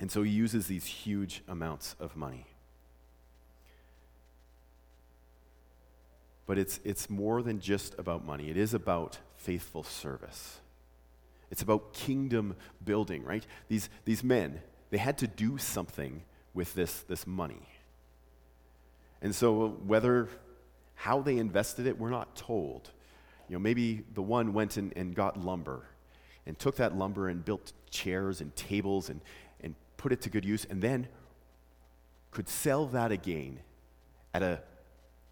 And 0.00 0.10
so 0.10 0.22
he 0.22 0.30
uses 0.30 0.66
these 0.66 0.84
huge 0.84 1.42
amounts 1.46 1.94
of 2.00 2.16
money. 2.16 2.46
But 6.44 6.58
it's, 6.58 6.80
it's 6.84 7.08
more 7.08 7.40
than 7.40 7.60
just 7.60 7.94
about 7.98 8.24
money, 8.24 8.50
it 8.50 8.56
is 8.56 8.74
about 8.74 9.18
faithful 9.36 9.84
service. 9.84 10.58
It's 11.50 11.62
about 11.62 11.92
kingdom 11.92 12.56
building, 12.82 13.24
right? 13.24 13.46
These, 13.68 13.90
these 14.06 14.24
men, 14.24 14.62
they 14.92 14.98
had 14.98 15.16
to 15.18 15.26
do 15.26 15.56
something 15.56 16.22
with 16.52 16.74
this, 16.74 17.00
this 17.08 17.26
money. 17.26 17.66
And 19.22 19.34
so, 19.34 19.70
whether 19.86 20.28
how 20.94 21.22
they 21.22 21.38
invested 21.38 21.86
it, 21.86 21.98
we're 21.98 22.10
not 22.10 22.36
told. 22.36 22.90
You 23.48 23.54
know, 23.54 23.58
maybe 23.58 24.04
the 24.12 24.20
one 24.20 24.52
went 24.52 24.76
and, 24.76 24.92
and 24.94 25.14
got 25.14 25.40
lumber 25.40 25.86
and 26.46 26.58
took 26.58 26.76
that 26.76 26.94
lumber 26.94 27.28
and 27.28 27.42
built 27.42 27.72
chairs 27.88 28.42
and 28.42 28.54
tables 28.54 29.08
and, 29.08 29.22
and 29.62 29.74
put 29.96 30.12
it 30.12 30.20
to 30.22 30.28
good 30.28 30.44
use, 30.44 30.66
and 30.68 30.82
then 30.82 31.08
could 32.30 32.48
sell 32.48 32.84
that 32.88 33.10
again 33.10 33.60
at 34.34 34.42
a 34.42 34.60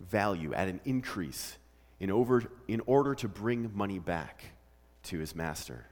value, 0.01 0.55
at 0.55 0.69
an 0.69 0.81
increase, 0.87 1.59
in, 1.99 2.11
over, 2.11 2.45
in 2.67 2.81
order 2.87 3.15
to 3.15 3.29
bring 3.29 3.71
money 3.75 3.99
back 3.99 4.43
to 5.03 5.19
his 5.19 5.35
master. 5.35 5.85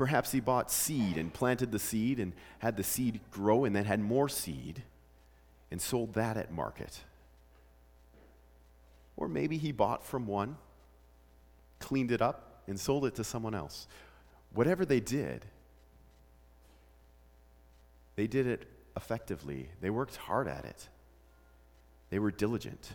Perhaps 0.00 0.32
he 0.32 0.40
bought 0.40 0.70
seed 0.70 1.18
and 1.18 1.30
planted 1.30 1.72
the 1.72 1.78
seed 1.78 2.18
and 2.18 2.32
had 2.60 2.78
the 2.78 2.82
seed 2.82 3.20
grow 3.30 3.66
and 3.66 3.76
then 3.76 3.84
had 3.84 4.00
more 4.00 4.30
seed 4.30 4.82
and 5.70 5.78
sold 5.78 6.14
that 6.14 6.38
at 6.38 6.50
market. 6.50 7.00
Or 9.18 9.28
maybe 9.28 9.58
he 9.58 9.72
bought 9.72 10.02
from 10.02 10.26
one, 10.26 10.56
cleaned 11.80 12.12
it 12.12 12.22
up, 12.22 12.62
and 12.66 12.80
sold 12.80 13.04
it 13.04 13.14
to 13.16 13.24
someone 13.24 13.54
else. 13.54 13.86
Whatever 14.54 14.86
they 14.86 15.00
did, 15.00 15.44
they 18.16 18.26
did 18.26 18.46
it 18.46 18.66
effectively. 18.96 19.68
They 19.82 19.90
worked 19.90 20.16
hard 20.16 20.48
at 20.48 20.64
it, 20.64 20.88
they 22.08 22.18
were 22.18 22.30
diligent. 22.30 22.94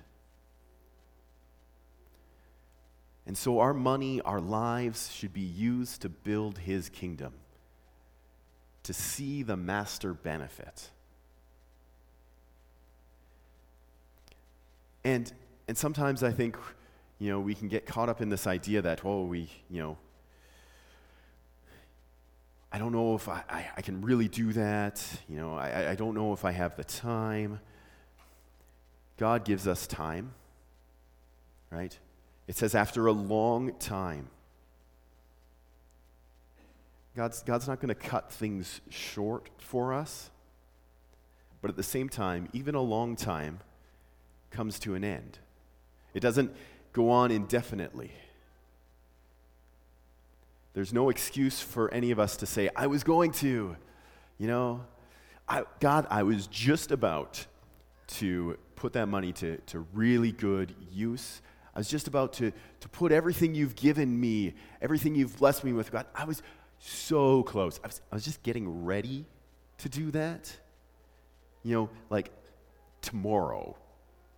And 3.27 3.37
so, 3.37 3.59
our 3.59 3.73
money, 3.73 4.21
our 4.21 4.39
lives 4.39 5.11
should 5.11 5.33
be 5.33 5.41
used 5.41 6.01
to 6.03 6.09
build 6.09 6.59
his 6.59 6.89
kingdom, 6.89 7.33
to 8.83 8.93
see 8.93 9.41
the 9.41 9.57
master 9.57 10.13
benefit. 10.13 10.89
And 15.03 15.31
and 15.67 15.77
sometimes 15.77 16.23
I 16.23 16.31
think, 16.31 16.57
you 17.19 17.31
know, 17.31 17.39
we 17.39 17.55
can 17.55 17.67
get 17.67 17.85
caught 17.85 18.09
up 18.09 18.21
in 18.21 18.29
this 18.29 18.45
idea 18.45 18.81
that, 18.83 19.03
oh, 19.03 19.23
we, 19.25 19.49
you 19.69 19.81
know, 19.81 19.97
I 22.71 22.77
don't 22.77 22.91
know 22.91 23.15
if 23.15 23.29
I, 23.29 23.43
I, 23.49 23.65
I 23.77 23.81
can 23.81 24.01
really 24.01 24.27
do 24.27 24.53
that. 24.53 25.03
You 25.29 25.37
know, 25.37 25.55
I, 25.55 25.91
I 25.91 25.95
don't 25.95 26.13
know 26.13 26.33
if 26.33 26.45
I 26.45 26.51
have 26.51 26.75
the 26.75 26.83
time. 26.83 27.59
God 29.17 29.45
gives 29.45 29.65
us 29.67 29.87
time, 29.87 30.33
right? 31.71 31.97
It 32.47 32.55
says, 32.55 32.75
after 32.75 33.07
a 33.07 33.11
long 33.11 33.73
time. 33.79 34.29
God's, 37.15 37.43
God's 37.43 37.67
not 37.67 37.79
going 37.79 37.89
to 37.89 37.95
cut 37.95 38.31
things 38.31 38.81
short 38.89 39.49
for 39.57 39.93
us. 39.93 40.29
But 41.61 41.71
at 41.71 41.77
the 41.77 41.83
same 41.83 42.09
time, 42.09 42.49
even 42.53 42.75
a 42.75 42.81
long 42.81 43.15
time 43.15 43.59
comes 44.51 44.77
to 44.79 44.93
an 44.93 45.03
end. 45.03 45.39
It 46.13 46.19
doesn't 46.19 46.55
go 46.93 47.09
on 47.09 47.31
indefinitely. 47.31 48.11
There's 50.73 50.93
no 50.93 51.09
excuse 51.09 51.61
for 51.61 51.91
any 51.93 52.11
of 52.11 52.19
us 52.19 52.37
to 52.37 52.45
say, 52.45 52.69
I 52.75 52.87
was 52.87 53.03
going 53.03 53.31
to, 53.33 53.77
you 54.37 54.47
know, 54.47 54.85
I, 55.47 55.63
God, 55.79 56.05
I 56.09 56.23
was 56.23 56.47
just 56.47 56.91
about 56.91 57.45
to 58.07 58.57
put 58.75 58.93
that 58.93 59.07
money 59.07 59.31
to, 59.33 59.57
to 59.67 59.79
really 59.93 60.31
good 60.31 60.75
use. 60.91 61.41
I 61.75 61.79
was 61.79 61.89
just 61.89 62.07
about 62.07 62.33
to, 62.33 62.53
to 62.79 62.89
put 62.89 63.11
everything 63.11 63.53
you've 63.53 63.75
given 63.75 64.19
me, 64.19 64.53
everything 64.81 65.13
you've 65.13 65.37
blessed 65.37 65.63
me 65.63 65.73
with, 65.73 65.91
God, 65.91 66.05
I 66.15 66.23
was 66.23 66.41
so 66.79 67.43
close. 67.43 67.79
I 67.83 67.87
was, 67.87 68.01
I 68.11 68.15
was 68.15 68.23
just 68.23 68.41
getting 68.43 68.85
ready 68.85 69.25
to 69.79 69.89
do 69.89 70.11
that. 70.11 70.55
You 71.63 71.73
know, 71.75 71.89
like 72.09 72.31
tomorrow, 73.01 73.75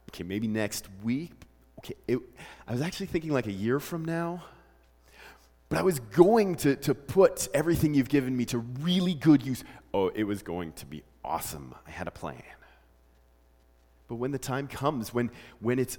okay, 0.10 0.24
maybe 0.24 0.48
next 0.48 0.88
week. 1.04 1.32
Okay, 1.80 1.94
it, 2.08 2.20
I 2.68 2.72
was 2.72 2.82
actually 2.82 3.08
thinking 3.08 3.32
like 3.32 3.46
a 3.46 3.52
year 3.52 3.80
from 3.80 4.04
now. 4.04 4.44
But 5.70 5.80
I 5.80 5.84
was 5.84 6.00
going 6.00 6.56
to, 6.56 6.76
to 6.78 6.96
put 6.96 7.50
everything 7.54 7.94
you've 7.94 8.10
given 8.10 8.36
me 8.36 8.46
to 8.46 8.58
really 8.58 9.14
good 9.14 9.46
use. 9.46 9.64
Oh, 9.94 10.08
it 10.08 10.24
was 10.24 10.42
going 10.42 10.72
to 10.74 10.86
be 10.86 11.04
awesome. 11.24 11.76
I 11.86 11.92
had 11.92 12.08
a 12.08 12.12
plan. 12.12 12.42
But 14.08 14.16
when 14.16 14.32
the 14.32 14.40
time 14.40 14.68
comes, 14.68 15.14
when, 15.14 15.30
when 15.60 15.80
it's 15.80 15.98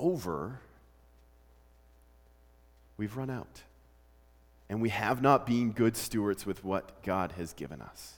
over, 0.00 0.60
we've 2.96 3.16
run 3.16 3.30
out. 3.30 3.62
And 4.68 4.80
we 4.80 4.88
have 4.90 5.20
not 5.20 5.46
been 5.46 5.72
good 5.72 5.96
stewards 5.96 6.46
with 6.46 6.64
what 6.64 7.02
God 7.02 7.32
has 7.32 7.52
given 7.52 7.82
us. 7.82 8.14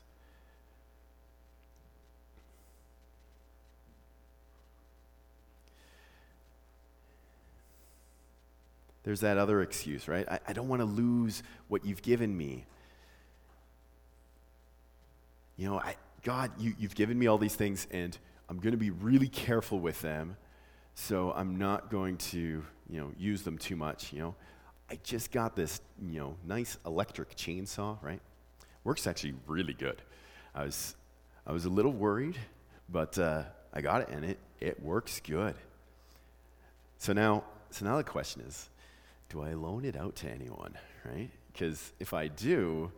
There's 9.04 9.20
that 9.20 9.36
other 9.36 9.62
excuse, 9.62 10.06
right? 10.06 10.28
I, 10.28 10.38
I 10.48 10.52
don't 10.52 10.68
want 10.68 10.80
to 10.80 10.86
lose 10.86 11.42
what 11.68 11.84
you've 11.84 12.02
given 12.02 12.36
me. 12.36 12.66
You 15.56 15.68
know, 15.68 15.78
I, 15.78 15.96
God, 16.22 16.52
you, 16.58 16.74
you've 16.78 16.94
given 16.94 17.18
me 17.18 17.26
all 17.26 17.38
these 17.38 17.56
things, 17.56 17.86
and 17.90 18.16
I'm 18.48 18.58
going 18.58 18.72
to 18.72 18.78
be 18.78 18.90
really 18.90 19.28
careful 19.28 19.80
with 19.80 20.00
them, 20.02 20.36
so 20.94 21.32
I'm 21.32 21.56
not 21.56 21.90
going 21.90 22.16
to, 22.18 22.38
you 22.38 23.00
know, 23.00 23.12
use 23.18 23.42
them 23.42 23.58
too 23.58 23.76
much, 23.76 24.12
you 24.12 24.20
know. 24.20 24.34
I 24.90 24.99
just 25.02 25.32
got 25.32 25.56
this, 25.56 25.80
you 26.06 26.20
know, 26.20 26.37
nice 26.46 26.76
electric 26.84 27.34
chainsaw, 27.34 27.96
right? 28.02 28.20
Works 28.84 29.06
actually 29.06 29.34
really 29.46 29.72
good. 29.72 30.02
I 30.54 30.64
was, 30.64 30.96
I 31.46 31.52
was 31.52 31.64
a 31.64 31.70
little 31.70 31.92
worried, 31.92 32.37
but 32.88 33.18
uh, 33.18 33.44
I 33.72 33.80
got 33.80 34.02
it, 34.02 34.08
and 34.11 34.25
it, 34.25 34.38
it 34.61 34.82
works 34.82 35.20
good. 35.20 35.54
So 36.99 37.12
now, 37.12 37.44
so 37.70 37.84
now 37.87 37.96
the 37.96 38.04
question 38.04 38.42
is, 38.42 38.68
do 39.30 39.42
I 39.42 39.54
loan 39.54 39.87
it 39.87 39.96
out 39.96 40.14
to 40.16 40.28
anyone, 40.28 40.76
right? 41.06 41.30
Because 41.52 41.92
if 41.99 42.12
I 42.12 42.28
do, 42.28 42.92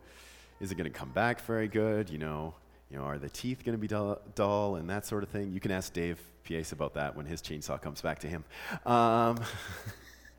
is 0.59 0.71
it 0.71 0.75
going 0.75 0.91
to 0.91 0.97
come 0.97 1.11
back 1.11 1.41
very 1.41 1.69
good? 1.69 2.09
You 2.09 2.17
know, 2.17 2.55
you 2.89 2.97
know, 2.97 3.03
are 3.03 3.17
the 3.17 3.29
teeth 3.29 3.63
going 3.65 3.75
to 3.75 3.81
be 3.81 3.87
dull, 3.87 4.19
dull, 4.35 4.75
and 4.75 4.89
that 4.89 5.05
sort 5.05 5.23
of 5.23 5.29
thing? 5.29 5.51
You 5.51 5.59
can 5.59 5.71
ask 5.71 5.91
Dave 5.91 6.19
Pace 6.43 6.71
about 6.71 6.93
that 6.93 7.15
when 7.15 7.25
his 7.25 7.41
chainsaw 7.41 7.81
comes 7.81 8.01
back 8.01 8.19
to 8.19 8.27
him. 8.27 8.43
Um, 8.85 9.39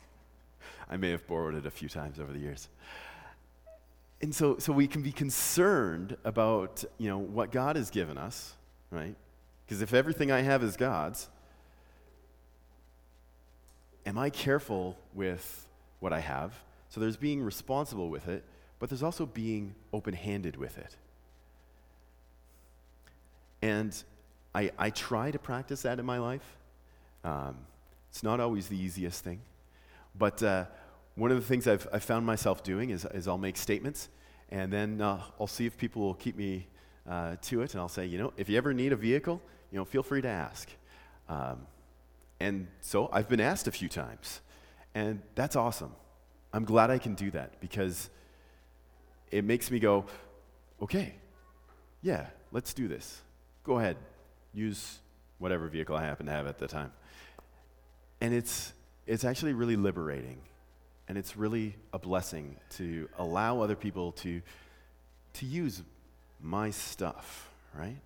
I 0.88 0.96
may 0.96 1.10
have 1.10 1.26
borrowed 1.26 1.54
it 1.54 1.66
a 1.66 1.70
few 1.70 1.88
times 1.88 2.20
over 2.20 2.32
the 2.32 2.38
years. 2.38 2.68
And 4.22 4.34
so, 4.34 4.58
so 4.58 4.72
we 4.72 4.86
can 4.86 5.02
be 5.02 5.12
concerned 5.12 6.16
about, 6.24 6.84
you 6.98 7.08
know, 7.08 7.18
what 7.18 7.50
God 7.50 7.76
has 7.76 7.90
given 7.90 8.16
us, 8.16 8.54
right? 8.90 9.14
Because 9.66 9.82
if 9.82 9.92
everything 9.92 10.30
I 10.30 10.42
have 10.42 10.62
is 10.62 10.76
God's, 10.76 11.28
am 14.06 14.16
I 14.16 14.30
careful 14.30 14.96
with 15.12 15.66
what 16.00 16.12
I 16.12 16.20
have. 16.20 16.54
So 16.88 17.00
there's 17.00 17.16
being 17.16 17.42
responsible 17.42 18.08
with 18.08 18.28
it, 18.28 18.44
but 18.78 18.88
there's 18.88 19.02
also 19.02 19.26
being 19.26 19.74
open 19.92 20.14
handed 20.14 20.56
with 20.56 20.78
it. 20.78 20.96
And 23.62 23.94
I, 24.54 24.70
I 24.78 24.90
try 24.90 25.30
to 25.30 25.38
practice 25.38 25.82
that 25.82 25.98
in 25.98 26.06
my 26.06 26.18
life. 26.18 26.56
Um, 27.24 27.56
it's 28.10 28.22
not 28.22 28.40
always 28.40 28.68
the 28.68 28.76
easiest 28.76 29.22
thing. 29.24 29.40
But 30.18 30.42
uh, 30.42 30.66
one 31.14 31.30
of 31.30 31.36
the 31.36 31.46
things 31.46 31.66
I've, 31.66 31.86
I've, 31.92 32.04
found 32.04 32.24
myself 32.24 32.62
doing 32.62 32.90
is, 32.90 33.04
is 33.06 33.28
I'll 33.28 33.38
make 33.38 33.56
statements, 33.56 34.08
and 34.50 34.72
then 34.72 35.00
uh, 35.00 35.20
I'll 35.38 35.46
see 35.46 35.66
if 35.66 35.76
people 35.76 36.02
will 36.02 36.14
keep 36.14 36.36
me 36.36 36.66
uh, 37.08 37.36
to 37.42 37.62
it, 37.62 37.74
and 37.74 37.80
I'll 37.80 37.88
say, 37.88 38.06
you 38.06 38.18
know, 38.18 38.32
if 38.36 38.48
you 38.48 38.56
ever 38.56 38.72
need 38.72 38.92
a 38.92 38.96
vehicle, 38.96 39.42
you 39.70 39.78
know, 39.78 39.84
feel 39.84 40.02
free 40.02 40.22
to 40.22 40.28
ask. 40.28 40.68
Um, 41.28 41.66
and 42.40 42.66
so 42.80 43.08
I've 43.12 43.28
been 43.28 43.40
asked 43.40 43.66
a 43.66 43.72
few 43.72 43.88
times. 43.88 44.40
And 44.94 45.20
that's 45.34 45.56
awesome. 45.56 45.92
I'm 46.52 46.64
glad 46.64 46.90
I 46.90 46.98
can 46.98 47.14
do 47.14 47.30
that 47.32 47.60
because 47.60 48.08
it 49.30 49.44
makes 49.44 49.70
me 49.70 49.78
go, 49.78 50.06
okay, 50.80 51.14
yeah, 52.02 52.26
let's 52.52 52.72
do 52.72 52.88
this. 52.88 53.20
Go 53.66 53.80
ahead, 53.80 53.96
use 54.54 55.00
whatever 55.38 55.66
vehicle 55.66 55.96
I 55.96 56.04
happen 56.04 56.26
to 56.26 56.32
have 56.32 56.46
at 56.46 56.58
the 56.58 56.68
time. 56.68 56.92
And 58.20 58.32
it's, 58.32 58.72
it's 59.08 59.24
actually 59.24 59.54
really 59.54 59.74
liberating. 59.74 60.38
And 61.08 61.18
it's 61.18 61.36
really 61.36 61.74
a 61.92 61.98
blessing 61.98 62.56
to 62.76 63.08
allow 63.18 63.60
other 63.60 63.74
people 63.74 64.12
to, 64.12 64.40
to 65.34 65.46
use 65.46 65.82
my 66.40 66.70
stuff, 66.70 67.50
right? 67.74 67.96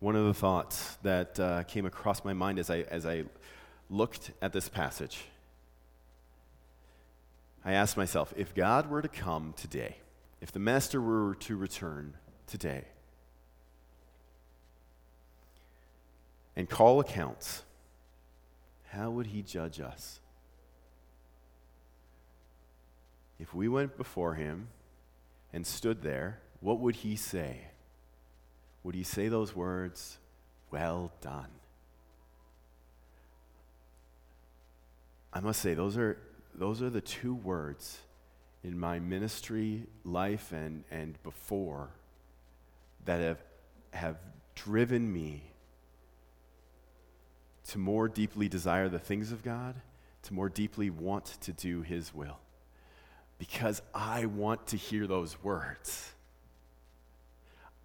one 0.00 0.14
of 0.14 0.26
the 0.26 0.34
thoughts 0.34 0.96
that 1.02 1.38
uh, 1.40 1.64
came 1.64 1.84
across 1.84 2.24
my 2.24 2.32
mind 2.32 2.58
as 2.58 2.70
I, 2.70 2.82
as 2.82 3.04
I 3.04 3.24
looked 3.90 4.30
at 4.40 4.52
this 4.52 4.68
passage. 4.68 5.24
I 7.68 7.72
asked 7.72 7.98
myself 7.98 8.32
if 8.34 8.54
God 8.54 8.88
were 8.88 9.02
to 9.02 9.08
come 9.08 9.52
today, 9.54 9.98
if 10.40 10.50
the 10.50 10.58
Master 10.58 11.02
were 11.02 11.34
to 11.40 11.54
return 11.54 12.14
today, 12.46 12.86
and 16.56 16.66
call 16.66 16.98
accounts, 16.98 17.64
how 18.86 19.10
would 19.10 19.26
he 19.26 19.42
judge 19.42 19.82
us? 19.82 20.18
If 23.38 23.52
we 23.52 23.68
went 23.68 23.98
before 23.98 24.32
him 24.32 24.68
and 25.52 25.66
stood 25.66 26.00
there, 26.00 26.40
what 26.60 26.78
would 26.78 26.96
he 26.96 27.16
say? 27.16 27.66
would 28.82 28.94
he 28.94 29.02
say 29.02 29.28
those 29.28 29.54
words, 29.54 30.16
Well 30.70 31.12
done? 31.20 31.50
I 35.34 35.40
must 35.40 35.60
say, 35.60 35.74
those 35.74 35.98
are, 35.98 36.16
those 36.58 36.82
are 36.82 36.90
the 36.90 37.00
two 37.00 37.34
words 37.34 37.98
in 38.64 38.78
my 38.78 38.98
ministry 38.98 39.84
life 40.04 40.52
and, 40.52 40.84
and 40.90 41.22
before 41.22 41.90
that 43.04 43.20
have, 43.20 43.42
have 43.92 44.16
driven 44.54 45.12
me 45.12 45.42
to 47.68 47.78
more 47.78 48.08
deeply 48.08 48.48
desire 48.48 48.88
the 48.88 48.98
things 48.98 49.30
of 49.30 49.42
God, 49.42 49.76
to 50.22 50.34
more 50.34 50.48
deeply 50.48 50.90
want 50.90 51.26
to 51.42 51.52
do 51.52 51.82
His 51.82 52.14
will. 52.14 52.38
Because 53.38 53.80
I 53.94 54.26
want 54.26 54.66
to 54.68 54.76
hear 54.76 55.06
those 55.06 55.42
words. 55.44 56.12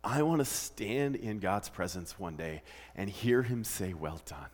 I 0.04 0.24
want 0.24 0.40
to 0.40 0.46
stand 0.46 1.16
in 1.16 1.40
God's 1.40 1.70
presence 1.70 2.20
one 2.20 2.36
day 2.36 2.64
and 2.96 3.10
hear 3.10 3.44
him 3.44 3.64
say, 3.64 3.94
Well 3.94 4.20
done, 4.26 4.50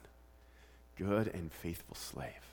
good 0.96 1.28
and 1.28 1.52
faithful 1.52 1.96
slave. 1.96 2.49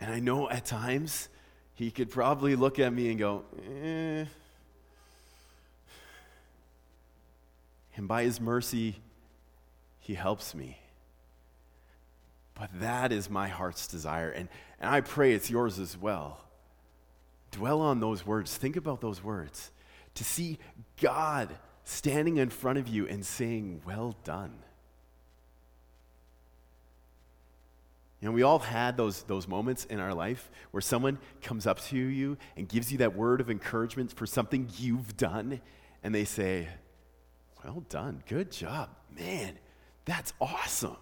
And 0.00 0.10
I 0.12 0.18
know 0.18 0.48
at 0.48 0.64
times 0.64 1.28
he 1.74 1.90
could 1.90 2.10
probably 2.10 2.56
look 2.56 2.78
at 2.78 2.92
me 2.92 3.10
and 3.10 3.18
go, 3.18 3.44
eh. 3.72 4.24
And 7.96 8.08
by 8.08 8.24
his 8.24 8.40
mercy, 8.40 8.96
he 9.98 10.14
helps 10.14 10.54
me. 10.54 10.78
But 12.54 12.70
that 12.80 13.12
is 13.12 13.28
my 13.28 13.48
heart's 13.48 13.86
desire. 13.86 14.30
And, 14.30 14.48
and 14.80 14.90
I 14.90 15.02
pray 15.02 15.32
it's 15.32 15.50
yours 15.50 15.78
as 15.78 15.96
well 15.96 16.40
Dwell 17.50 17.80
on 17.80 18.00
those 18.00 18.24
words. 18.24 18.56
Think 18.56 18.76
about 18.76 19.00
those 19.00 19.22
words. 19.22 19.70
To 20.14 20.24
see 20.24 20.58
God 21.00 21.48
standing 21.84 22.36
in 22.36 22.50
front 22.50 22.78
of 22.78 22.88
you 22.88 23.06
and 23.08 23.24
saying, 23.24 23.82
Well 23.84 24.16
done. 24.24 24.58
You 28.20 28.28
know, 28.28 28.32
we 28.32 28.42
all 28.42 28.58
had 28.58 28.96
those, 28.98 29.22
those 29.22 29.48
moments 29.48 29.86
in 29.86 29.98
our 29.98 30.12
life 30.12 30.50
where 30.72 30.82
someone 30.82 31.18
comes 31.40 31.66
up 31.66 31.80
to 31.84 31.96
you 31.96 32.36
and 32.54 32.68
gives 32.68 32.92
you 32.92 32.98
that 32.98 33.16
word 33.16 33.40
of 33.40 33.50
encouragement 33.50 34.12
for 34.12 34.26
something 34.26 34.68
you've 34.76 35.16
done, 35.16 35.60
and 36.02 36.14
they 36.14 36.24
say, 36.24 36.68
Well 37.64 37.82
done, 37.88 38.22
good 38.28 38.52
job. 38.52 38.90
Man, 39.18 39.58
that's 40.04 40.34
awesome. 40.38 40.96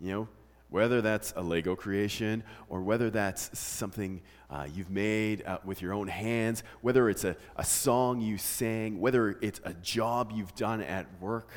You 0.00 0.10
know, 0.12 0.28
whether 0.68 1.00
that's 1.00 1.32
a 1.36 1.42
Lego 1.42 1.76
creation 1.76 2.42
or 2.68 2.82
whether 2.82 3.08
that's 3.08 3.56
something 3.58 4.20
uh, 4.50 4.66
you've 4.72 4.90
made 4.90 5.44
uh, 5.46 5.58
with 5.64 5.80
your 5.80 5.92
own 5.92 6.08
hands, 6.08 6.64
whether 6.80 7.08
it's 7.08 7.24
a, 7.24 7.36
a 7.56 7.64
song 7.64 8.20
you 8.20 8.36
sang, 8.36 9.00
whether 9.00 9.38
it's 9.40 9.60
a 9.64 9.74
job 9.74 10.32
you've 10.34 10.54
done 10.56 10.82
at 10.82 11.06
work, 11.20 11.50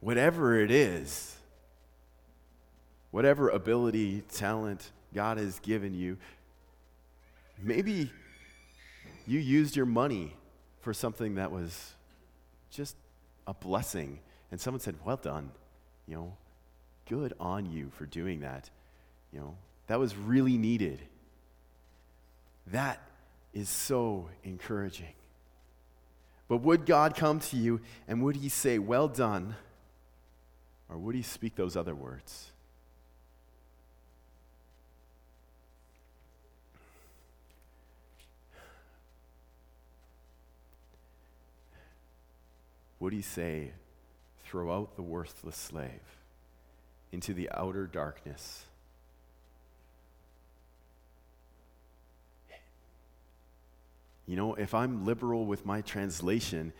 whatever 0.00 0.58
it 0.58 0.70
is, 0.70 1.36
whatever 3.14 3.48
ability, 3.48 4.24
talent 4.32 4.90
God 5.14 5.38
has 5.38 5.60
given 5.60 5.94
you, 5.94 6.16
maybe 7.62 8.10
you 9.24 9.38
used 9.38 9.76
your 9.76 9.86
money 9.86 10.34
for 10.80 10.92
something 10.92 11.36
that 11.36 11.52
was 11.52 11.92
just 12.72 12.96
a 13.46 13.54
blessing, 13.54 14.18
and 14.50 14.60
someone 14.60 14.80
said, 14.80 14.96
Well 15.04 15.16
done, 15.16 15.52
you 16.08 16.16
know 16.16 16.36
good 17.08 17.34
on 17.38 17.70
you 17.70 17.92
for 17.96 18.04
doing 18.04 18.40
that. 18.40 18.68
You 19.32 19.38
know, 19.38 19.56
that 19.86 20.00
was 20.00 20.16
really 20.16 20.58
needed. 20.58 20.98
That 22.66 23.00
is 23.52 23.68
so 23.68 24.28
encouraging. 24.42 25.14
But 26.48 26.62
would 26.62 26.84
God 26.84 27.14
come 27.14 27.38
to 27.38 27.56
you 27.56 27.80
and 28.08 28.24
would 28.24 28.34
he 28.34 28.48
say, 28.48 28.80
Well 28.80 29.06
done? 29.06 29.54
Or 30.88 30.98
would 30.98 31.14
he 31.14 31.22
speak 31.22 31.54
those 31.54 31.76
other 31.76 31.94
words? 31.94 32.50
Would 43.04 43.12
he 43.12 43.20
say, 43.20 43.72
Throw 44.46 44.74
out 44.74 44.96
the 44.96 45.02
worthless 45.02 45.56
slave 45.56 45.90
into 47.12 47.34
the 47.34 47.50
outer 47.52 47.86
darkness? 47.86 48.64
You 54.24 54.36
know, 54.36 54.54
if 54.54 54.72
I'm 54.72 55.04
liberal 55.04 55.44
with 55.44 55.66
my 55.66 55.82
translation, 55.82 56.72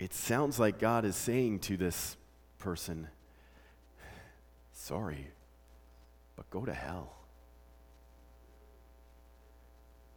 it 0.00 0.12
sounds 0.12 0.58
like 0.58 0.80
God 0.80 1.04
is 1.04 1.14
saying 1.14 1.60
to 1.60 1.76
this 1.76 2.16
person, 2.58 3.06
Sorry, 4.72 5.28
but 6.34 6.50
go 6.50 6.64
to 6.64 6.74
hell. 6.74 7.12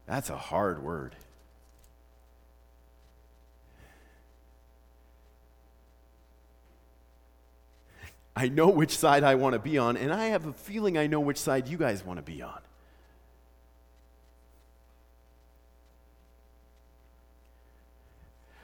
That's 0.08 0.32
a 0.32 0.38
hard 0.38 0.82
word. 0.82 1.15
I 8.36 8.48
know 8.48 8.70
which 8.70 8.98
side 8.98 9.24
I 9.24 9.36
want 9.36 9.54
to 9.54 9.60
be 9.60 9.78
on, 9.78 9.98
and 9.98 10.13
I 10.13 10.28
have 10.28 10.46
a 10.46 10.54
feeling 10.54 10.98
I 10.98 11.08
know 11.08 11.20
which 11.20 11.38
side 11.38 11.67
you 11.67 11.78
guys 11.78 12.06
want 12.06 12.17
to 12.17 12.24
be 12.24 12.41
on. 12.41 12.60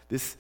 This, 0.10 0.38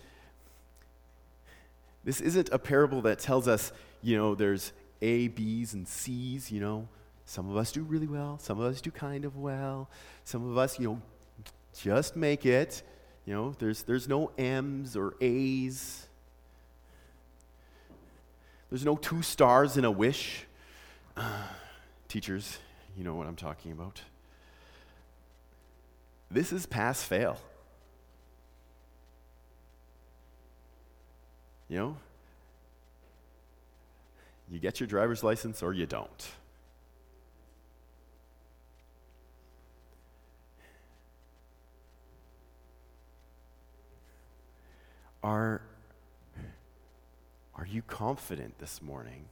this 2.06 2.22
isn't 2.22 2.50
a 2.54 2.60
parable 2.60 3.02
that 3.02 3.20
tells 3.20 3.50
us, 3.50 3.74
you 4.02 4.16
know, 4.16 4.34
there's 4.34 4.72
A, 5.02 5.28
B's, 5.28 5.74
and 5.74 5.88
C's, 5.88 6.52
you 6.52 6.62
know. 6.62 6.88
Some 7.26 7.50
of 7.50 7.58
us 7.58 7.74
do 7.74 7.84
really 7.84 8.08
well, 8.08 8.40
some 8.40 8.58
of 8.62 8.72
us 8.72 8.80
do 8.80 8.90
kind 8.90 9.26
of 9.26 9.36
well, 9.36 9.90
some 10.24 10.50
of 10.50 10.58
us, 10.58 10.80
you 10.80 10.88
know, 10.88 11.02
just 11.78 12.16
make 12.16 12.46
it. 12.46 12.82
You 13.26 13.34
know, 13.34 13.56
there's, 13.60 13.84
there's 13.84 14.08
no 14.08 14.32
M's 14.38 14.96
or 14.96 15.16
A's. 15.20 16.07
There's 18.70 18.86
no 18.86 18.96
two 18.96 19.22
stars 19.22 19.78
in 19.78 19.86
a 19.86 19.92
wish. 19.92 20.46
Uh, 21.16 21.44
teachers, 22.08 22.60
you 22.98 23.04
know 23.04 23.16
what 23.16 23.28
I'm 23.28 23.36
talking 23.36 23.72
about. 23.72 24.02
This 26.30 26.52
is 26.52 26.66
pass 26.66 27.04
fail. 27.04 27.38
You 31.70 31.78
know, 31.78 31.98
you 34.50 34.60
get 34.60 34.80
your 34.80 34.88
driver's 34.88 35.24
license 35.24 35.62
or 35.62 35.74
you 35.74 35.86
don't. 35.86 36.28
Are, 45.24 45.62
are 47.58 47.65
you 47.65 47.82
confident 47.82 48.60
this 48.60 48.82
morning 48.82 49.26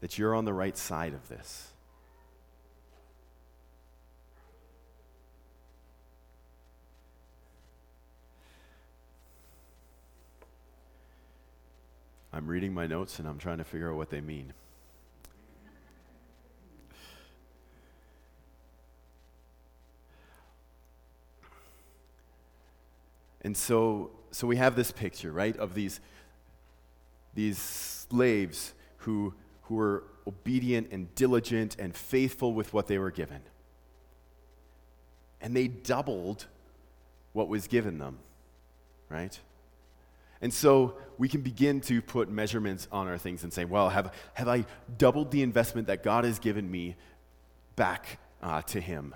that 0.00 0.18
you're 0.18 0.34
on 0.34 0.44
the 0.44 0.52
right 0.52 0.76
side 0.76 1.14
of 1.14 1.28
this? 1.28 1.68
I'm 12.34 12.46
reading 12.46 12.72
my 12.72 12.86
notes 12.86 13.18
and 13.18 13.28
I'm 13.28 13.38
trying 13.38 13.58
to 13.58 13.64
figure 13.64 13.90
out 13.90 13.96
what 13.96 14.10
they 14.10 14.20
mean. 14.20 14.54
And 23.42 23.56
so, 23.56 24.10
so 24.30 24.46
we 24.46 24.56
have 24.56 24.76
this 24.76 24.90
picture, 24.90 25.32
right, 25.32 25.56
of 25.56 25.74
these, 25.74 26.00
these 27.34 27.58
slaves 27.58 28.72
who, 28.98 29.34
who 29.62 29.74
were 29.74 30.04
obedient 30.26 30.92
and 30.92 31.12
diligent 31.14 31.76
and 31.78 31.94
faithful 31.94 32.54
with 32.54 32.72
what 32.72 32.86
they 32.86 32.98
were 32.98 33.10
given. 33.10 33.40
And 35.40 35.56
they 35.56 35.66
doubled 35.66 36.46
what 37.32 37.48
was 37.48 37.66
given 37.66 37.98
them, 37.98 38.18
right? 39.08 39.38
And 40.40 40.52
so 40.52 40.96
we 41.18 41.28
can 41.28 41.40
begin 41.40 41.80
to 41.82 42.02
put 42.02 42.28
measurements 42.28 42.86
on 42.92 43.08
our 43.08 43.18
things 43.18 43.42
and 43.42 43.52
say, 43.52 43.64
well, 43.64 43.88
have, 43.88 44.12
have 44.34 44.48
I 44.48 44.66
doubled 44.98 45.30
the 45.30 45.42
investment 45.42 45.86
that 45.88 46.02
God 46.02 46.24
has 46.24 46.38
given 46.38 46.70
me 46.70 46.96
back 47.74 48.18
uh, 48.42 48.62
to 48.62 48.80
Him? 48.80 49.14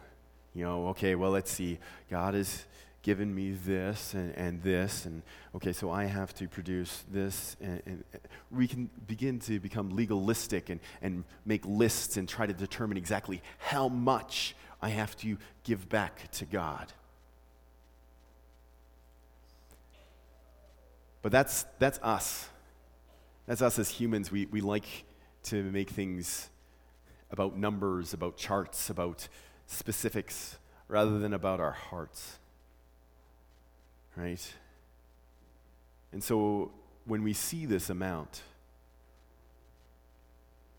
You 0.55 0.65
know, 0.65 0.89
okay, 0.89 1.15
well, 1.15 1.31
let's 1.31 1.51
see. 1.51 1.79
God 2.11 2.35
has 2.35 2.65
given 3.07 3.33
me 3.33 3.53
this 3.53 4.15
and, 4.15 4.35
and 4.35 4.61
this, 4.65 5.07
and 5.07 5.23
okay, 5.55 5.73
so 5.73 5.93
I 5.93 6.07
have 6.07 6.35
to 6.35 6.49
produce 6.49 7.05
this. 7.09 7.57
And, 7.61 7.81
and 7.87 8.05
we 8.51 8.67
can 8.67 8.91
begin 9.07 9.39
to 9.41 9.61
become 9.61 9.91
legalistic 9.91 10.71
and, 10.71 10.81
and 11.01 11.23
make 11.45 11.65
lists 11.65 12.17
and 12.17 12.29
try 12.29 12.47
to 12.47 12.53
determine 12.53 12.97
exactly 12.97 13.43
how 13.59 13.87
much 13.87 14.57
I 14.83 14.89
have 14.89 15.17
to 15.19 15.39
give 15.63 15.89
back 15.89 16.33
to 16.33 16.47
God. 16.47 16.93
But 21.23 21.31
that's, 21.31 21.65
that's 21.79 22.01
us. 22.03 22.49
That's 23.47 23.63
us 23.63 23.79
as 23.79 23.89
humans. 23.89 24.33
We, 24.33 24.47
we 24.47 24.61
like 24.61 25.05
to 25.45 25.63
make 25.63 25.91
things 25.91 26.51
about 27.31 27.57
numbers, 27.57 28.15
about 28.15 28.37
charts, 28.37 28.91
about 28.91 29.29
specifics, 29.69 30.59
rather 30.89 31.21
than 31.21 31.33
about 31.35 31.61
our 31.61 31.71
hearts. 31.71 32.41
Right? 34.17 34.55
And 36.13 36.25
so 36.25 36.73
when 37.05 37.23
we 37.23 37.35
see 37.35 37.67
this 37.67 37.91
amount, 37.91 38.43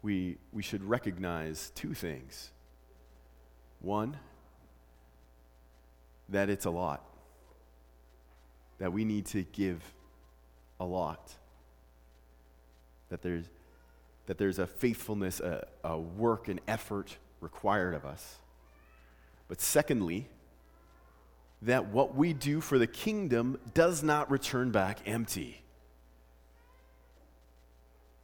we, 0.02 0.38
we 0.52 0.64
should 0.64 0.84
recognize 0.84 1.72
two 1.76 1.94
things. 1.94 2.52
One, 3.80 4.18
that 6.30 6.50
it's 6.50 6.66
a 6.66 6.70
lot, 6.70 7.04
that 8.80 8.92
we 8.92 9.06
need 9.06 9.28
to 9.28 9.44
give 9.44 9.82
a 10.80 10.86
lot. 10.86 11.34
That 13.10 13.22
there's, 13.22 13.46
that 14.26 14.38
there's 14.38 14.60
a 14.60 14.68
faithfulness, 14.68 15.40
a, 15.40 15.68
a 15.84 15.98
work, 15.98 16.48
and 16.48 16.60
effort 16.68 17.18
required 17.40 17.94
of 17.94 18.06
us. 18.06 18.40
But 19.48 19.62
secondly, 19.62 20.28
that 21.62 21.88
what 21.88 22.16
we 22.16 22.34
do 22.34 22.62
for 22.62 22.78
the 22.78 22.88
kingdom 22.88 23.60
does 23.74 24.04
not 24.04 24.30
return 24.30 24.72
back 24.72 25.00
empty. 25.06 25.62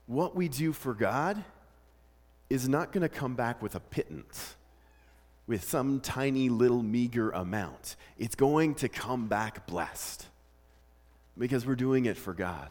What 0.06 0.36
we 0.36 0.48
do 0.48 0.74
for 0.74 0.94
God 0.94 1.44
is 2.50 2.70
not 2.70 2.92
going 2.92 3.02
to 3.02 3.10
come 3.10 3.36
back 3.36 3.62
with 3.62 3.74
a 3.74 3.80
pittance, 3.80 4.56
with 5.48 5.64
some 5.64 6.00
tiny 6.00 6.50
little 6.50 6.84
meager 6.84 7.32
amount. 7.32 7.96
It's 8.18 8.36
going 8.36 8.76
to 8.76 8.90
come 8.90 9.28
back 9.28 9.66
blessed 9.66 10.28
because 11.38 11.66
we're 11.66 11.76
doing 11.76 12.06
it 12.06 12.18
for 12.18 12.34
God, 12.34 12.70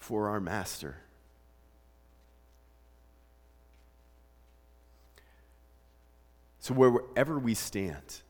for 0.00 0.30
our 0.30 0.40
Master. 0.40 0.96
So, 6.62 6.74
wherever 6.74 7.40
we 7.40 7.54
stand, 7.54 8.22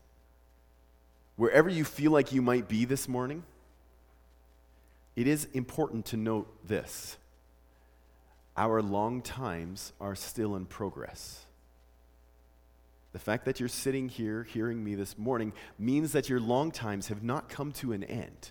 wherever 1.35 1.69
you 1.69 1.83
feel 1.83 2.09
like 2.09 2.31
you 2.31 2.41
might 2.41 2.67
be 2.67 2.83
this 2.83 3.07
morning, 3.07 3.43
it 5.15 5.27
is 5.27 5.47
important 5.53 6.07
to 6.07 6.17
note 6.17 6.67
this 6.67 7.17
our 8.57 8.81
long 8.81 9.21
times 9.21 9.93
are 10.01 10.15
still 10.15 10.55
in 10.55 10.65
progress. 10.65 11.45
The 13.11 13.19
fact 13.19 13.45
that 13.45 13.59
you're 13.59 13.69
sitting 13.69 14.09
here 14.09 14.43
hearing 14.43 14.83
me 14.83 14.95
this 14.95 15.15
morning 15.15 15.53
means 15.77 16.11
that 16.13 16.27
your 16.27 16.39
long 16.39 16.71
times 16.71 17.09
have 17.09 17.21
not 17.21 17.49
come 17.49 17.71
to 17.73 17.93
an 17.93 18.03
end. 18.03 18.49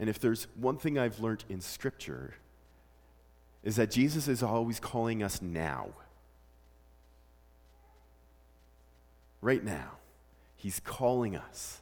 And 0.00 0.10
if 0.10 0.18
there's 0.18 0.48
one 0.56 0.78
thing 0.78 0.98
I've 0.98 1.20
learned 1.20 1.44
in 1.48 1.60
Scripture, 1.60 2.34
is 3.62 3.76
that 3.76 3.92
Jesus 3.92 4.26
is 4.26 4.42
always 4.42 4.80
calling 4.80 5.22
us 5.22 5.40
now. 5.40 5.90
Right 9.40 9.64
now, 9.64 9.92
He's 10.56 10.80
calling 10.80 11.36
us. 11.36 11.80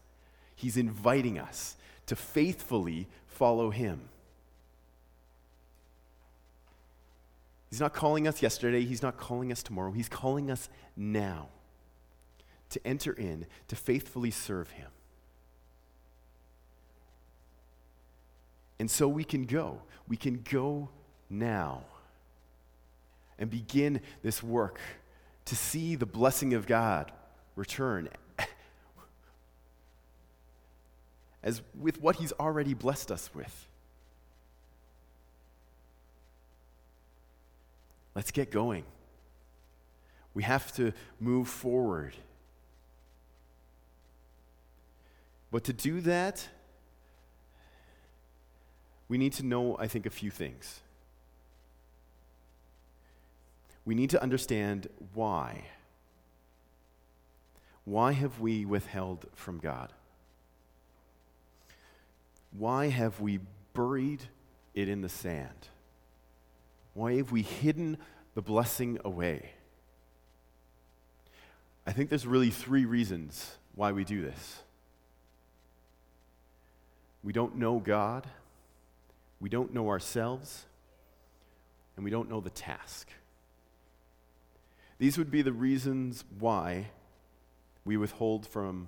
He's 0.55 0.77
inviting 0.77 1.39
us 1.39 1.77
to 2.07 2.17
faithfully 2.17 3.09
follow 3.27 3.71
Him. 3.71 4.09
He's 7.71 7.81
not 7.81 7.93
calling 7.93 8.27
us 8.27 8.41
yesterday, 8.41 8.85
He's 8.85 9.03
not 9.03 9.17
calling 9.19 9.53
us 9.53 9.63
tomorrow, 9.63 9.93
He's 9.93 10.09
calling 10.09 10.51
us 10.51 10.69
now 10.97 11.49
to 12.71 12.87
enter 12.87 13.13
in, 13.13 13.47
to 13.69 13.77
faithfully 13.77 14.31
serve 14.31 14.71
Him. 14.71 14.89
And 18.79 18.91
so 18.91 19.09
we 19.09 19.25
can 19.25 19.45
go. 19.45 19.83
We 20.07 20.17
can 20.17 20.45
go 20.49 20.89
now 21.29 21.83
and 23.39 23.51
begin 23.51 24.01
this 24.23 24.43
work 24.43 24.81
to 25.47 25.57
see 25.57 25.97
the 25.97 26.07
blessing 26.07 26.55
of 26.55 26.67
God 26.67 27.13
return 27.59 28.09
as 31.43 31.61
with 31.79 32.01
what 32.01 32.17
he's 32.17 32.33
already 32.33 32.73
blessed 32.73 33.11
us 33.11 33.29
with. 33.35 33.67
Let's 38.15 38.31
get 38.31 38.51
going. 38.51 38.85
We 40.35 40.45
have 40.45 40.73
to 40.77 40.93
move 41.21 41.49
forward. 41.49 42.15
But 45.51 45.65
to 45.65 45.73
do 45.73 46.01
that, 46.03 46.47
we 49.09 49.19
need 49.19 49.33
to 49.35 49.43
know, 49.45 49.77
I 49.79 49.89
think, 49.89 50.07
a 50.07 50.11
few 50.11 50.31
things. 50.31 50.81
We 53.85 53.95
need 53.95 54.11
to 54.11 54.23
understand 54.23 54.89
why. 55.15 55.65
Why 57.89 58.13
have 58.13 58.39
we 58.39 58.67
withheld 58.67 59.25
from 59.35 59.61
God? 59.61 59.95
Why 62.53 62.89
have 62.89 63.19
we 63.19 63.41
buried 63.73 64.25
it 64.75 64.91
in 64.91 65.01
the 65.01 65.09
sand? 65.09 65.69
Why 66.93 67.17
have 67.17 67.33
we 67.33 67.41
hidden 67.41 67.97
the 68.35 68.43
blessing 68.43 68.99
away? 69.07 69.53
I 71.87 71.93
think 71.93 72.11
there's 72.11 72.27
really 72.27 72.51
three 72.51 72.85
reasons 72.85 73.57
why 73.75 73.93
we 73.93 74.05
do 74.05 74.21
this. 74.21 74.59
We 77.25 77.33
don't 77.33 77.57
know 77.57 77.79
God, 77.79 78.27
we 79.41 79.49
don't 79.49 79.73
know 79.73 79.89
ourselves, 79.89 80.67
and 81.97 82.05
we 82.05 82.11
don't 82.11 82.29
know 82.29 82.43
the 82.43 82.51
task. 82.51 83.09
These 84.99 85.17
would 85.17 85.31
be 85.31 85.41
the 85.41 85.55
reasons 85.55 86.25
why 86.39 86.89
we 87.89 87.97
withhold 87.97 88.47
from 88.47 88.87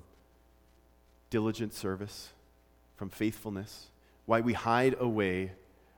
diligent 1.30 1.72
service, 1.72 2.34
from 2.96 3.08
faithfulness, 3.08 3.86
why 4.26 4.42
we 4.42 4.52
hide 4.52 4.94
away 5.00 5.52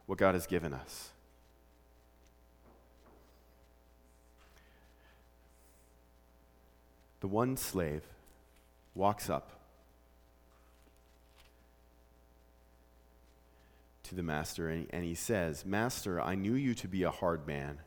what 0.06 0.18
God 0.18 0.34
has 0.34 0.46
given 0.46 0.72
us. 0.72 1.10
The 7.18 7.26
one 7.26 7.56
slave 7.56 8.04
walks 8.94 9.28
up 9.28 9.50
to 14.04 14.14
the 14.14 14.22
master 14.22 14.68
and, 14.68 15.04
he 15.04 15.16
says, 15.16 15.66
Master, 15.66 16.20
I 16.20 16.36
knew 16.36 16.54
you 16.54 16.72
to 16.74 16.86
be 16.86 17.02
a 17.02 17.10
hard 17.10 17.48
man 17.48 17.80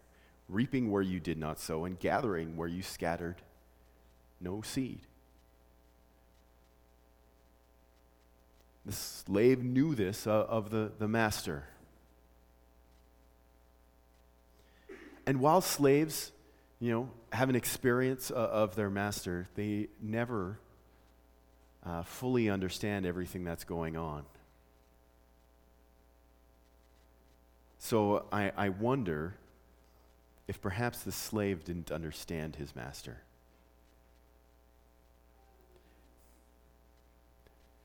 reaping 0.49 0.91
where 0.91 1.01
you 1.01 1.21
did 1.21 1.37
not 1.37 1.57
sow, 1.57 1.85
and 1.85 1.97
gathering 1.97 2.57
where 2.57 2.67
you 2.67 2.81
scattered 2.81 3.37
no 4.45 4.61
seed. 4.61 4.99
The 8.85 8.93
slave 8.93 9.63
knew 9.63 9.95
this 9.95 10.27
uh, 10.27 10.45
of 10.47 10.69
the, 10.69 10.91
the 10.99 11.07
master. 11.07 11.67
And 15.25 15.39
while 15.39 15.61
slaves, 15.61 16.31
you 16.79 16.91
know, 16.91 17.09
have 17.33 17.49
an 17.49 17.55
experience 17.55 18.29
uh, 18.29 18.35
of 18.35 18.75
their 18.75 18.91
master, 18.91 19.47
they 19.55 19.87
never 19.99 20.59
uh, 21.83 22.03
fully 22.03 22.47
understand 22.47 23.07
everything 23.07 23.43
that's 23.43 23.63
going 23.63 23.97
on. 23.97 24.23
So 27.79 28.25
I, 28.31 28.51
I 28.55 28.69
wonder 28.69 29.35
if 30.47 30.61
perhaps 30.61 30.99
the 30.99 31.11
slave 31.11 31.63
didn't 31.63 31.91
understand 31.91 32.57
his 32.57 32.75
master. 32.75 33.24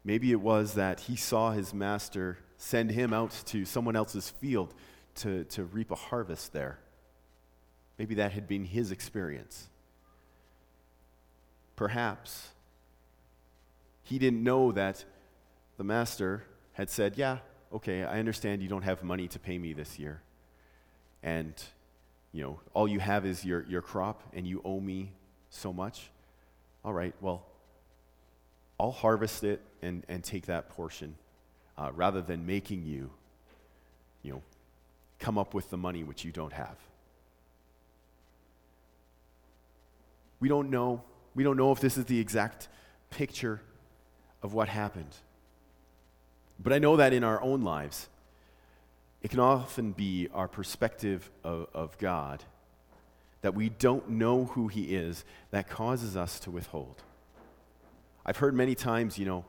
Maybe 0.04 0.32
it 0.32 0.40
was 0.40 0.74
that 0.74 1.00
he 1.00 1.16
saw 1.16 1.52
his 1.52 1.74
master 1.74 2.38
send 2.56 2.90
him 2.90 3.12
out 3.12 3.30
to 3.46 3.64
someone 3.64 3.96
else's 3.96 4.30
field 4.30 4.74
to, 5.16 5.44
to 5.44 5.64
reap 5.64 5.90
a 5.90 5.94
harvest 5.94 6.52
there. 6.52 6.78
Maybe 7.98 8.14
that 8.16 8.32
had 8.32 8.48
been 8.48 8.64
his 8.64 8.92
experience. 8.92 9.68
Perhaps 11.76 12.48
he 14.02 14.18
didn't 14.18 14.42
know 14.42 14.72
that 14.72 15.04
the 15.76 15.84
master 15.84 16.44
had 16.72 16.90
said, 16.90 17.16
Yeah, 17.16 17.38
okay, 17.72 18.04
I 18.04 18.18
understand 18.18 18.62
you 18.62 18.68
don't 18.68 18.82
have 18.82 19.02
money 19.02 19.28
to 19.28 19.38
pay 19.38 19.58
me 19.58 19.72
this 19.72 19.98
year. 19.98 20.22
And 21.22 21.54
you 22.32 22.42
know, 22.42 22.60
all 22.74 22.86
you 22.86 23.00
have 23.00 23.26
is 23.26 23.44
your, 23.44 23.64
your 23.66 23.82
crop 23.82 24.22
and 24.32 24.46
you 24.46 24.62
owe 24.64 24.80
me 24.80 25.12
so 25.50 25.72
much. 25.72 26.10
All 26.84 26.92
right, 26.92 27.14
well, 27.20 27.44
I'll 28.78 28.92
harvest 28.92 29.44
it 29.44 29.60
and, 29.82 30.04
and 30.08 30.22
take 30.22 30.46
that 30.46 30.68
portion 30.68 31.16
uh, 31.78 31.90
rather 31.94 32.20
than 32.20 32.46
making 32.46 32.84
you, 32.84 33.10
you 34.22 34.32
know, 34.32 34.42
come 35.18 35.38
up 35.38 35.54
with 35.54 35.70
the 35.70 35.76
money 35.76 36.02
which 36.02 36.24
you 36.24 36.32
don't 36.32 36.52
have. 36.52 36.76
We 40.40 40.48
don't 40.48 40.70
know. 40.70 41.02
We 41.34 41.44
don't 41.44 41.56
know 41.56 41.70
if 41.72 41.80
this 41.80 41.98
is 41.98 42.06
the 42.06 42.18
exact 42.18 42.68
picture 43.10 43.60
of 44.42 44.54
what 44.54 44.68
happened. 44.68 45.14
But 46.58 46.72
I 46.72 46.78
know 46.78 46.96
that 46.96 47.12
in 47.12 47.24
our 47.24 47.40
own 47.42 47.62
lives, 47.62 48.08
it 49.22 49.30
can 49.30 49.40
often 49.40 49.92
be 49.92 50.28
our 50.32 50.48
perspective 50.48 51.30
of, 51.44 51.68
of 51.74 51.98
God 51.98 52.44
that 53.42 53.54
we 53.54 53.68
don't 53.68 54.08
know 54.10 54.46
who 54.46 54.68
He 54.68 54.94
is 54.94 55.24
that 55.50 55.68
causes 55.68 56.16
us 56.16 56.40
to 56.40 56.50
withhold. 56.50 57.02
I've 58.24 58.36
heard 58.36 58.54
many 58.54 58.74
times, 58.74 59.18
you 59.18 59.24
know, 59.24 59.44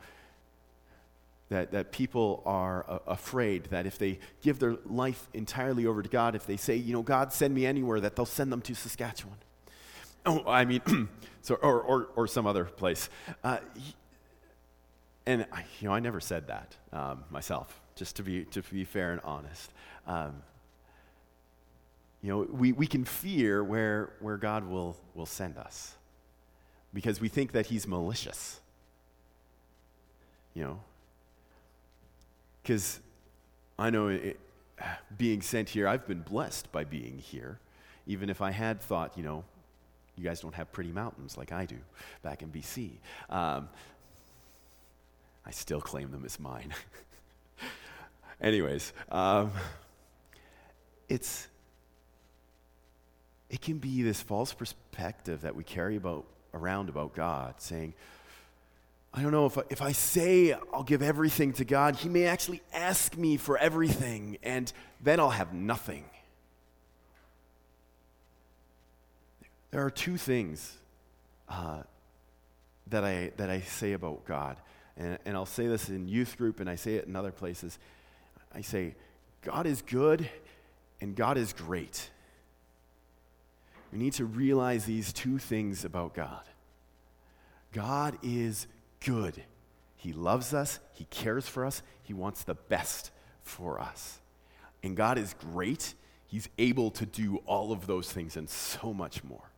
that, 1.52 1.72
that 1.72 1.92
people 1.92 2.42
are 2.46 2.86
uh, 2.88 3.00
afraid 3.08 3.66
that 3.66 3.86
if 3.86 3.98
they 3.98 4.20
give 4.42 4.58
their 4.60 4.78
life 4.86 5.28
entirely 5.34 5.86
over 5.86 6.02
to 6.02 6.08
God, 6.08 6.34
if 6.34 6.46
they 6.46 6.56
say, 6.56 6.78
you 6.78 6.94
know, 6.94 7.02
God, 7.02 7.34
send 7.34 7.54
me 7.54 7.66
anywhere, 7.66 8.00
that 8.00 8.16
they'll 8.16 8.26
send 8.26 8.54
them 8.54 8.62
to 8.62 8.74
Saskatchewan. 8.74 9.38
Oh, 10.24 10.44
I 10.46 10.66
mean, 10.66 10.82
so, 11.42 11.56
or, 11.56 11.82
or, 11.82 12.10
or 12.16 12.28
some 12.28 12.46
other 12.46 12.66
place. 12.66 13.10
Uh, 13.44 13.58
and, 15.26 15.48
I, 15.52 15.66
you 15.80 15.88
know, 15.88 15.96
I 15.96 16.00
never 16.00 16.20
said 16.20 16.46
that 16.46 16.76
um, 16.94 17.24
myself 17.32 17.82
just 17.96 18.18
to 18.18 18.24
be, 18.24 18.44
to 18.46 18.62
be 18.62 18.84
fair 18.84 19.14
and 19.14 19.22
honest. 19.24 19.74
Um, 20.06 20.44
you 22.22 22.30
know, 22.30 22.48
we, 22.52 22.72
we 22.72 22.86
can 22.86 23.04
fear 23.04 23.64
where, 23.64 24.14
where 24.20 24.38
God 24.38 24.70
will, 24.70 24.96
will 25.16 25.26
send 25.26 25.58
us 25.58 25.96
because 26.94 27.20
we 27.20 27.28
think 27.28 27.54
that 27.54 27.66
He's 27.66 27.88
malicious. 27.88 28.60
You 30.54 30.66
know, 30.66 30.80
because 32.62 33.00
I 33.78 33.90
know 33.90 34.08
it, 34.08 34.40
being 35.18 35.42
sent 35.42 35.70
here, 35.70 35.88
I've 35.88 36.08
been 36.08 36.22
blessed 36.22 36.72
by 36.72 36.84
being 36.84 37.18
here, 37.18 37.60
even 38.08 38.30
if 38.30 38.42
I 38.42 38.52
had 38.52 38.82
thought, 38.82 39.18
you 39.18 39.24
know, 39.24 39.44
you 40.16 40.24
guys 40.24 40.42
don't 40.42 40.56
have 40.56 40.72
pretty 40.72 40.92
mountains 40.92 41.38
like 41.38 41.52
I 41.52 41.66
do 41.66 41.78
back 42.22 42.42
in 42.42 42.50
BC. 42.50 42.92
Um, 43.30 43.70
I 45.46 45.52
still 45.52 45.82
claim 45.82 46.12
them 46.12 46.24
as 46.26 46.40
mine. 46.40 46.74
Anyways, 48.42 48.94
um, 49.10 49.52
it's 51.10 51.48
it 53.50 53.62
can 53.62 53.80
be 53.80 54.02
this 54.02 54.22
false 54.22 54.54
perspective 54.54 55.42
that 55.42 55.56
we 55.56 55.64
carry 55.64 55.98
about 55.98 56.26
around 56.54 56.90
about 56.90 57.14
God, 57.14 57.56
saying, 57.58 57.94
I 59.14 59.22
don't 59.22 59.32
know 59.32 59.46
if 59.46 59.58
I, 59.58 59.64
if 59.70 59.82
I 59.82 59.92
say 59.92 60.54
I'll 60.74 60.84
give 60.84 61.02
everything 61.02 61.54
to 61.54 61.66
God, 61.66 61.98
He 61.98 62.10
may 62.10 62.26
actually 62.26 62.62
ask 62.74 63.18
me 63.18 63.38
for 63.38 63.58
everything, 63.58 64.38
and 64.42 64.72
then 65.02 65.20
I'll 65.20 65.32
have 65.32 65.54
nothing. 65.54 66.06
There 69.72 69.86
are 69.86 69.92
two 69.92 70.18
things 70.18 70.78
uh, 71.50 71.84
that 72.88 73.04
I 73.04 73.32
that 73.38 73.50
I 73.50 73.62
say 73.62 73.94
about 73.94 74.26
God, 74.26 74.58
and, 74.98 75.18
and 75.26 75.36
I'll 75.36 75.46
say 75.46 75.68
this 75.68 75.90
in 75.90 76.08
youth 76.08 76.38
group, 76.38 76.60
and 76.60 76.70
I 76.70 76.76
say 76.76 76.96
it 76.96 77.06
in 77.06 77.16
other 77.16 77.32
places. 77.32 77.80
I 78.54 78.62
say, 78.62 78.96
God 79.42 79.66
is 79.66 79.82
good 79.82 80.30
and 81.00 81.16
God 81.16 81.38
is 81.38 81.54
great. 81.54 82.10
We 83.92 84.00
need 84.00 84.14
to 84.14 84.26
realize 84.26 84.86
these 84.86 85.12
two 85.12 85.38
things 85.38 85.84
about 85.84 86.14
God 86.14 86.44
God 87.74 88.18
is 88.22 88.68
good, 89.06 89.44
He 89.96 90.14
loves 90.14 90.54
us, 90.54 90.80
He 90.94 91.06
cares 91.06 91.48
for 91.48 91.66
us, 91.66 91.82
He 92.04 92.14
wants 92.14 92.44
the 92.44 92.56
best 92.56 93.12
for 93.44 93.80
us. 93.80 94.20
And 94.84 94.96
God 94.96 95.18
is 95.18 95.36
great. 95.52 95.94
He's 96.28 96.48
able 96.58 96.92
to 96.92 97.06
do 97.06 97.38
all 97.46 97.72
of 97.72 97.88
those 97.88 98.12
things 98.12 98.38
and 98.38 98.50
so 98.50 98.94
much 98.94 99.24
more. 99.24 99.52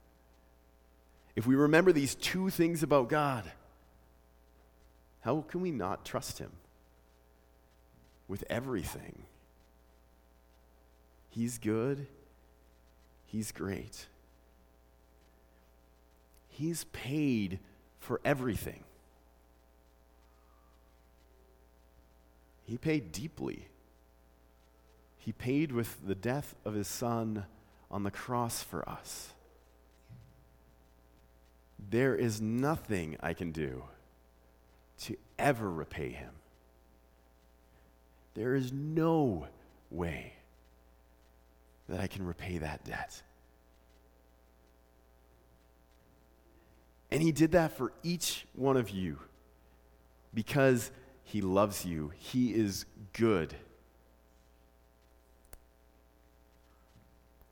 If 1.36 1.48
we 1.48 1.56
remember 1.56 1.92
these 1.92 2.16
two 2.16 2.50
things 2.50 2.84
about 2.84 3.10
God, 3.10 3.44
how 5.22 5.42
can 5.48 5.62
we 5.62 5.72
not 5.72 6.04
trust 6.04 6.40
Him 6.40 6.52
with 8.28 8.44
everything? 8.50 9.24
He's 11.30 11.58
good, 11.58 12.08
He's 13.26 13.52
great. 13.52 14.08
He's 16.50 16.84
paid 16.86 17.60
for 18.00 18.22
everything. 18.24 18.84
He 22.74 22.80
paid 22.80 23.12
deeply. 23.12 23.68
He 25.20 25.32
paid 25.32 25.72
with 25.72 26.08
the 26.08 26.16
death 26.16 26.56
of 26.66 26.74
his 26.74 26.88
son 26.88 27.46
on 27.92 28.02
the 28.02 28.10
cross 28.10 28.64
for 28.64 28.90
us. 28.90 29.30
There 31.92 32.16
is 32.16 32.42
nothing 32.42 33.16
I 33.20 33.36
can 33.36 33.52
do 33.52 33.84
to 35.02 35.16
ever 35.38 35.70
repay 35.70 36.10
him. 36.14 36.32
There 38.34 38.56
is 38.56 38.74
no 38.74 39.46
way 39.92 40.34
that 41.88 42.00
I 42.00 42.08
can 42.08 42.26
repay 42.26 42.58
that 42.58 42.86
debt. 42.86 43.22
And 47.12 47.22
he 47.22 47.32
did 47.32 47.52
that 47.52 47.78
for 47.78 47.94
each 48.02 48.48
one 48.56 48.78
of 48.78 48.90
you 48.90 49.20
because 50.34 50.90
he 51.24 51.42
loves 51.42 51.86
you. 51.86 52.12
He 52.18 52.54
is 52.54 52.86
good. 53.14 53.56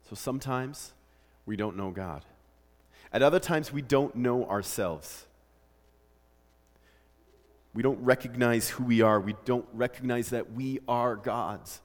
So 0.10 0.16
sometimes 0.16 0.94
we 1.46 1.56
don't 1.56 1.78
know 1.78 1.92
God. 1.92 2.26
At 3.14 3.22
other 3.22 3.40
times, 3.40 3.74
we 3.74 3.82
don't 3.82 4.16
know 4.16 4.46
ourselves. 4.46 5.26
We 7.74 7.84
don't 7.84 8.00
recognize 8.04 8.70
who 8.70 8.84
we 8.84 9.02
are. 9.02 9.20
We 9.20 9.36
don't 9.46 9.68
recognize 9.74 10.30
that 10.30 10.52
we 10.52 10.80
are 10.88 11.16
God's. 11.16 11.82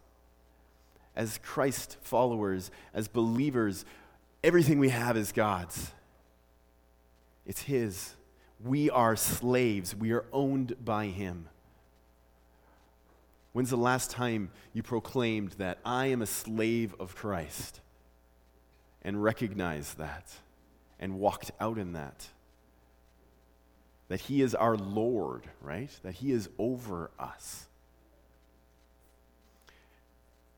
As 1.14 1.38
Christ 1.38 1.96
followers, 2.00 2.70
as 2.92 3.08
believers, 3.08 3.84
everything 4.44 4.78
we 4.78 4.90
have 4.90 5.16
is 5.16 5.32
God's. 5.32 5.92
It's 7.46 7.62
His. 7.62 8.14
We 8.62 8.90
are 8.90 9.16
slaves. 9.16 9.94
We 9.94 10.12
are 10.12 10.26
owned 10.32 10.74
by 10.84 11.06
Him. 11.06 11.48
When's 13.56 13.70
the 13.70 13.78
last 13.78 14.10
time 14.10 14.50
you 14.74 14.82
proclaimed 14.82 15.52
that 15.52 15.78
I 15.82 16.08
am 16.08 16.20
a 16.20 16.26
slave 16.26 16.94
of 17.00 17.14
Christ 17.14 17.80
and 19.00 19.22
recognized 19.22 19.96
that 19.96 20.30
and 21.00 21.18
walked 21.18 21.52
out 21.58 21.78
in 21.78 21.94
that? 21.94 22.26
That 24.08 24.20
He 24.20 24.42
is 24.42 24.54
our 24.54 24.76
Lord, 24.76 25.44
right? 25.62 25.88
That 26.02 26.16
He 26.16 26.32
is 26.32 26.50
over 26.58 27.10
us. 27.18 27.66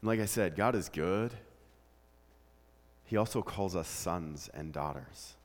And 0.03 0.09
like 0.09 0.19
I 0.19 0.27
said, 0.27 0.57
God 0.57 0.75
is 0.75 0.89
good. 0.89 1.31
He 3.05 3.17
also 3.17 3.43
calls 3.43 3.77
us 3.77 3.87
sons 3.87 4.51
and 4.53 4.73
daughters. 4.73 5.37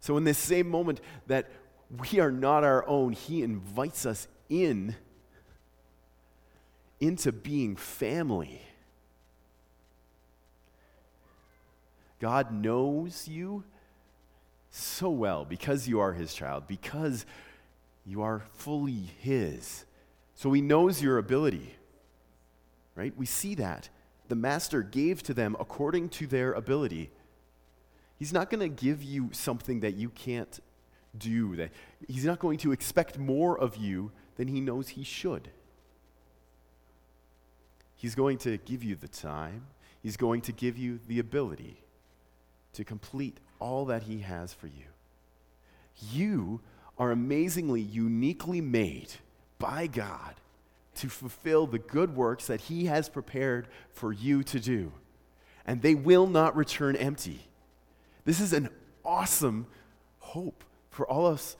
So, 0.00 0.16
in 0.16 0.24
this 0.24 0.36
same 0.36 0.68
moment 0.68 1.00
that 1.28 1.48
we 2.10 2.18
are 2.18 2.32
not 2.32 2.64
our 2.64 2.84
own, 2.88 3.12
He 3.12 3.44
invites 3.44 4.04
us 4.04 4.26
in 4.48 4.96
into 7.00 7.32
being 7.32 7.76
family. 7.76 8.62
God 12.20 12.52
knows 12.52 13.28
you 13.28 13.64
so 14.70 15.10
well 15.10 15.44
because 15.44 15.86
you 15.86 16.00
are 16.00 16.12
his 16.12 16.32
child, 16.34 16.66
because 16.66 17.26
you 18.06 18.22
are 18.22 18.42
fully 18.54 19.10
his. 19.20 19.84
So 20.34 20.52
he 20.52 20.60
knows 20.60 21.02
your 21.02 21.18
ability, 21.18 21.74
right? 22.94 23.16
We 23.16 23.26
see 23.26 23.54
that. 23.56 23.88
The 24.28 24.34
master 24.34 24.82
gave 24.82 25.22
to 25.24 25.34
them 25.34 25.56
according 25.60 26.10
to 26.10 26.26
their 26.26 26.52
ability. 26.52 27.10
He's 28.18 28.32
not 28.32 28.50
going 28.50 28.60
to 28.60 28.68
give 28.68 29.02
you 29.02 29.30
something 29.32 29.80
that 29.80 29.94
you 29.94 30.08
can't 30.10 30.60
do. 31.16 31.56
That 31.56 31.70
he's 32.08 32.24
not 32.24 32.38
going 32.38 32.58
to 32.58 32.72
expect 32.72 33.18
more 33.18 33.58
of 33.58 33.76
you 33.76 34.10
than 34.36 34.48
he 34.48 34.60
knows 34.60 34.88
he 34.88 35.04
should. 35.04 35.50
He's 37.96 38.14
going 38.14 38.38
to 38.38 38.58
give 38.58 38.84
you 38.84 38.94
the 38.94 39.08
time, 39.08 39.66
He's 40.02 40.16
going 40.16 40.42
to 40.42 40.52
give 40.52 40.78
you 40.78 41.00
the 41.08 41.18
ability 41.18 41.82
to 42.74 42.84
complete 42.84 43.38
all 43.58 43.86
that 43.86 44.04
He 44.04 44.18
has 44.20 44.52
for 44.52 44.66
you. 44.66 44.84
You 46.12 46.60
are 46.98 47.10
amazingly, 47.10 47.80
uniquely 47.80 48.60
made 48.60 49.08
by 49.58 49.86
God 49.86 50.34
to 50.96 51.08
fulfill 51.08 51.66
the 51.66 51.78
good 51.78 52.14
works 52.14 52.46
that 52.46 52.62
He 52.62 52.86
has 52.86 53.08
prepared 53.08 53.68
for 53.92 54.12
you 54.12 54.42
to 54.44 54.60
do. 54.60 54.92
And 55.66 55.82
they 55.82 55.94
will 55.94 56.26
not 56.26 56.56
return 56.56 56.94
empty. 56.96 57.48
This 58.24 58.40
is 58.40 58.52
an 58.52 58.68
awesome 59.04 59.66
hope 60.18 60.62
for 60.90 61.06
all 61.06 61.26
of 61.26 61.34
us 61.34 61.56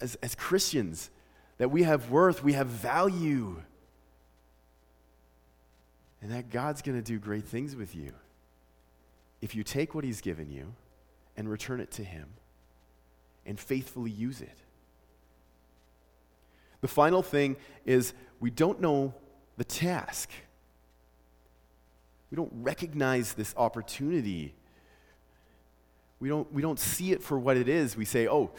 as, 0.00 0.16
as 0.16 0.34
Christians 0.34 1.10
that 1.58 1.70
we 1.70 1.82
have 1.82 2.10
worth, 2.10 2.42
we 2.42 2.52
have 2.52 2.68
value 2.68 3.62
and 6.20 6.30
that 6.32 6.50
God's 6.50 6.82
going 6.82 6.96
to 6.96 7.02
do 7.02 7.18
great 7.18 7.44
things 7.44 7.76
with 7.76 7.94
you 7.94 8.12
if 9.40 9.54
you 9.54 9.62
take 9.62 9.94
what 9.94 10.04
He's 10.04 10.20
given 10.20 10.50
you 10.50 10.74
and 11.36 11.48
return 11.48 11.80
it 11.80 11.90
to 11.92 12.04
Him 12.04 12.28
and 13.46 13.58
faithfully 13.58 14.10
use 14.10 14.40
it. 14.40 14.58
The 16.80 16.88
final 16.88 17.22
thing 17.22 17.56
is 17.84 18.12
we 18.40 18.50
don't 18.50 18.80
know 18.80 19.14
the 19.56 19.64
task. 19.64 20.30
We 22.30 22.36
don't 22.36 22.52
recognize 22.52 23.32
this 23.32 23.54
opportunity. 23.56 24.54
We 26.20 26.28
don't, 26.28 26.52
we 26.52 26.62
don't 26.62 26.78
see 26.78 27.12
it 27.12 27.22
for 27.22 27.38
what 27.38 27.56
it 27.56 27.68
is. 27.68 27.96
We 27.96 28.04
say, 28.04 28.28
oh, 28.28 28.50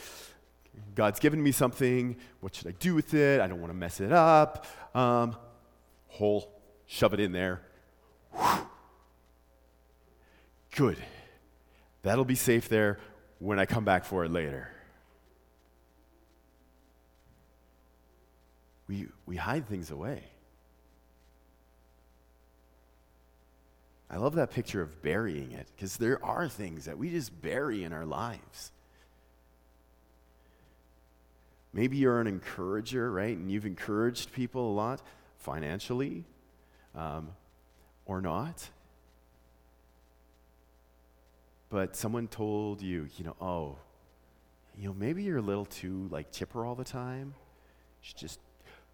God's 0.96 1.20
given 1.20 1.42
me 1.42 1.52
something. 1.52 2.16
What 2.40 2.56
should 2.56 2.68
I 2.68 2.72
do 2.72 2.96
with 2.96 3.14
it? 3.14 3.42
I 3.42 3.48
don't 3.48 3.60
want 3.60 3.72
to 3.72 3.78
mess 3.78 4.00
it 4.00 4.12
up. 4.12 4.66
Um, 4.96 5.36
whole 6.08 6.59
shove 6.90 7.14
it 7.14 7.20
in 7.20 7.32
there. 7.32 7.62
Whew. 8.34 8.68
Good. 10.76 10.98
That'll 12.02 12.26
be 12.26 12.36
safe 12.36 12.68
there 12.68 13.00
when 13.38 13.60
I 13.60 13.66
come 13.66 13.86
back 13.86 14.04
for 14.04 14.26
it 14.26 14.32
later. 14.32 14.72
We, 18.88 19.08
we 19.28 19.36
hide 19.36 19.68
things 19.68 19.92
away. 19.92 20.24
I 24.10 24.18
love 24.18 24.34
that 24.36 24.50
picture 24.50 24.82
of 24.82 25.04
burying 25.04 25.52
it 25.52 25.68
because 25.76 25.98
there 25.98 26.24
are 26.26 26.50
things 26.50 26.86
that 26.86 26.98
we 26.98 27.12
just 27.12 27.40
bury 27.40 27.84
in 27.84 27.94
our 27.94 28.06
lives. 28.06 28.72
Maybe 31.72 31.98
you're 31.98 32.20
an 32.20 32.26
encourager, 32.26 33.12
right? 33.12 33.38
And 33.38 33.52
you've 33.52 33.68
encouraged 33.68 34.34
people 34.34 34.72
a 34.72 34.74
lot 34.74 35.04
financially, 35.38 36.26
um, 36.96 37.30
or 38.06 38.22
not. 38.22 38.70
But 41.70 41.96
someone 41.96 42.28
told 42.28 42.82
you, 42.82 43.08
you 43.18 43.26
know, 43.26 43.36
oh, 43.40 43.78
you 44.78 44.88
know, 44.88 44.96
maybe 44.98 45.24
you're 45.24 45.38
a 45.38 45.42
little 45.42 45.66
too 45.66 46.08
like 46.10 46.32
chipper 46.32 46.66
all 46.66 46.76
the 46.76 46.84
time. 46.84 47.34
You 48.02 48.08
should 48.08 48.18
just 48.18 48.40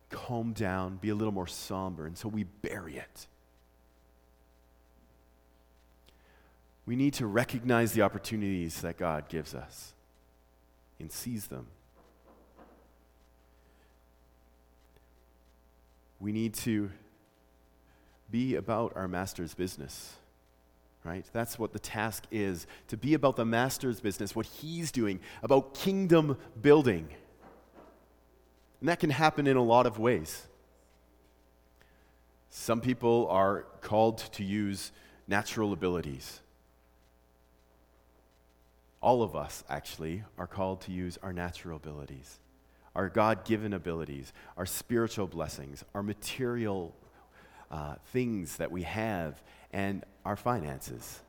calm 0.09 0.53
down, 0.53 0.97
be 0.97 1.09
a 1.09 1.15
little 1.15 1.33
more 1.33 1.47
somber. 1.47 2.05
And 2.05 2.17
so 2.17 2.27
we 2.27 2.43
bury 2.43 2.97
it. 2.97 3.27
We 6.85 6.95
need 6.95 7.13
to 7.15 7.25
recognize 7.25 7.93
the 7.93 8.03
opportunities 8.03 8.81
that 8.81 8.97
God 8.97 9.27
gives 9.29 9.55
us 9.55 9.93
and 10.99 11.11
seize 11.11 11.47
them. 11.47 11.67
We 16.19 16.31
need 16.31 16.53
to 16.55 16.91
be 18.29 18.55
about 18.55 18.93
our 18.95 19.07
master's 19.07 19.53
business. 19.53 20.15
Right? 21.03 21.25
That's 21.33 21.59
what 21.59 21.71
the 21.71 21.79
task 21.79 22.23
is 22.31 22.65
to 22.87 22.97
be 22.97 23.13
about 23.13 23.35
the 23.35 23.45
master's 23.45 23.99
business, 23.99 24.35
what 24.35 24.47
he's 24.47 24.91
doing, 24.91 25.19
about 25.43 25.75
kingdom 25.75 26.37
building. 26.59 27.07
And 28.79 28.89
that 28.89 28.99
can 28.99 29.11
happen 29.11 29.45
in 29.45 29.55
a 29.55 29.63
lot 29.63 29.85
of 29.85 29.99
ways. 29.99 30.47
Some 32.49 32.81
people 32.81 33.27
are 33.29 33.65
called 33.81 34.17
to 34.33 34.43
use 34.43 34.91
natural 35.27 35.73
abilities. 35.73 36.41
All 39.01 39.21
of 39.21 39.35
us, 39.35 39.63
actually, 39.69 40.23
are 40.39 40.47
called 40.47 40.81
to 40.81 40.91
use 40.91 41.19
our 41.21 41.33
natural 41.33 41.77
abilities. 41.77 42.39
our 42.95 43.09
God 43.09 43.43
given 43.43 43.73
abilities, 43.73 44.31
our 44.57 44.65
spiritual 44.65 45.27
blessings, 45.27 45.83
our 45.93 46.01
material 46.01 46.95
uh, 47.75 47.95
things 48.13 48.55
that 48.55 48.71
we 48.71 48.83
have, 48.83 49.41
and 49.73 50.05
our 50.23 50.37
finances, 50.37 51.19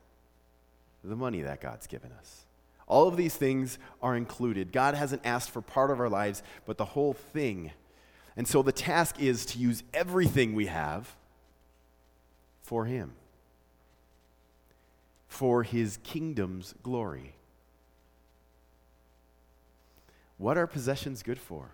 the 1.03 1.16
money 1.16 1.42
that 1.42 1.61
God's 1.61 1.88
given 1.88 2.12
us. 2.12 2.44
All 2.86 3.09
of 3.09 3.16
these 3.16 3.34
things 3.34 3.80
are 4.01 4.16
included. 4.16 4.70
God 4.70 4.94
hasn't 4.94 5.22
asked 5.24 5.51
for 5.51 5.61
part 5.61 5.90
of 5.90 5.99
our 5.99 6.09
lives, 6.09 6.44
but 6.64 6.78
the 6.78 6.84
whole 6.84 7.14
thing. 7.14 7.72
And 8.36 8.47
so 8.47 8.62
the 8.62 8.70
task 8.70 9.20
is 9.20 9.44
to 9.47 9.59
use 9.59 9.82
everything 9.92 10.55
we 10.55 10.66
have 10.66 11.16
for 12.62 12.84
Him, 12.84 13.14
for 15.26 15.64
His 15.64 15.99
kingdom's 16.05 16.76
glory. 16.84 17.34
What 20.38 20.57
are 20.57 20.68
possessions 20.68 21.24
good 21.24 21.40
for? 21.40 21.72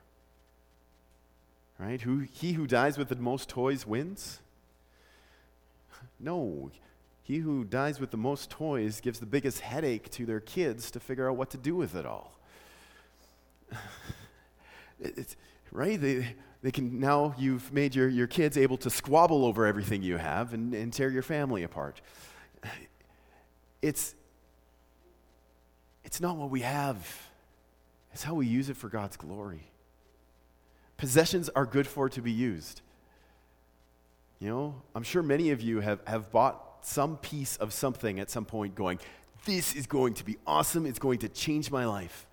Right? 1.78 2.00
Who, 2.00 2.20
he 2.20 2.52
who 2.52 2.66
dies 2.66 2.96
with 2.96 3.10
the 3.10 3.16
most 3.16 3.50
toys 3.50 3.86
wins? 3.86 4.40
No. 6.20 6.70
He 7.24 7.38
who 7.38 7.64
dies 7.64 8.00
with 8.00 8.10
the 8.10 8.16
most 8.16 8.50
toys 8.50 9.00
gives 9.00 9.18
the 9.18 9.26
biggest 9.26 9.60
headache 9.60 10.10
to 10.10 10.26
their 10.26 10.40
kids 10.40 10.90
to 10.92 11.00
figure 11.00 11.28
out 11.30 11.36
what 11.36 11.50
to 11.50 11.56
do 11.56 11.74
with 11.76 11.94
it 11.94 12.06
all. 12.06 12.38
It's, 15.04 15.34
right? 15.72 16.00
They, 16.00 16.36
they 16.62 16.70
can 16.70 17.00
now 17.00 17.34
you've 17.36 17.72
made 17.72 17.94
your, 17.94 18.08
your 18.08 18.28
kids 18.28 18.56
able 18.56 18.76
to 18.78 18.90
squabble 18.90 19.44
over 19.44 19.66
everything 19.66 20.02
you 20.02 20.16
have 20.16 20.54
and, 20.54 20.72
and 20.74 20.92
tear 20.92 21.10
your 21.10 21.22
family 21.22 21.62
apart. 21.62 22.00
It's, 23.80 24.14
it's 26.04 26.20
not 26.20 26.36
what 26.36 26.50
we 26.50 26.60
have, 26.60 27.20
it's 28.12 28.22
how 28.22 28.34
we 28.34 28.46
use 28.46 28.68
it 28.68 28.76
for 28.76 28.88
God's 28.88 29.16
glory. 29.16 29.72
Possessions 30.96 31.48
are 31.48 31.66
good 31.66 31.88
for 31.88 32.08
to 32.08 32.22
be 32.22 32.30
used. 32.30 32.80
You 34.42 34.48
know, 34.48 34.74
I'm 34.92 35.04
sure 35.04 35.22
many 35.22 35.50
of 35.50 35.60
you 35.60 35.78
have, 35.78 36.00
have 36.04 36.32
bought 36.32 36.84
some 36.84 37.16
piece 37.16 37.56
of 37.58 37.72
something 37.72 38.18
at 38.18 38.28
some 38.28 38.44
point 38.44 38.74
going, 38.74 38.98
This 39.44 39.72
is 39.76 39.86
going 39.86 40.14
to 40.14 40.24
be 40.24 40.36
awesome. 40.44 40.84
It's 40.84 40.98
going 40.98 41.20
to 41.20 41.28
change 41.28 41.70
my 41.70 41.86
life. 41.86 42.26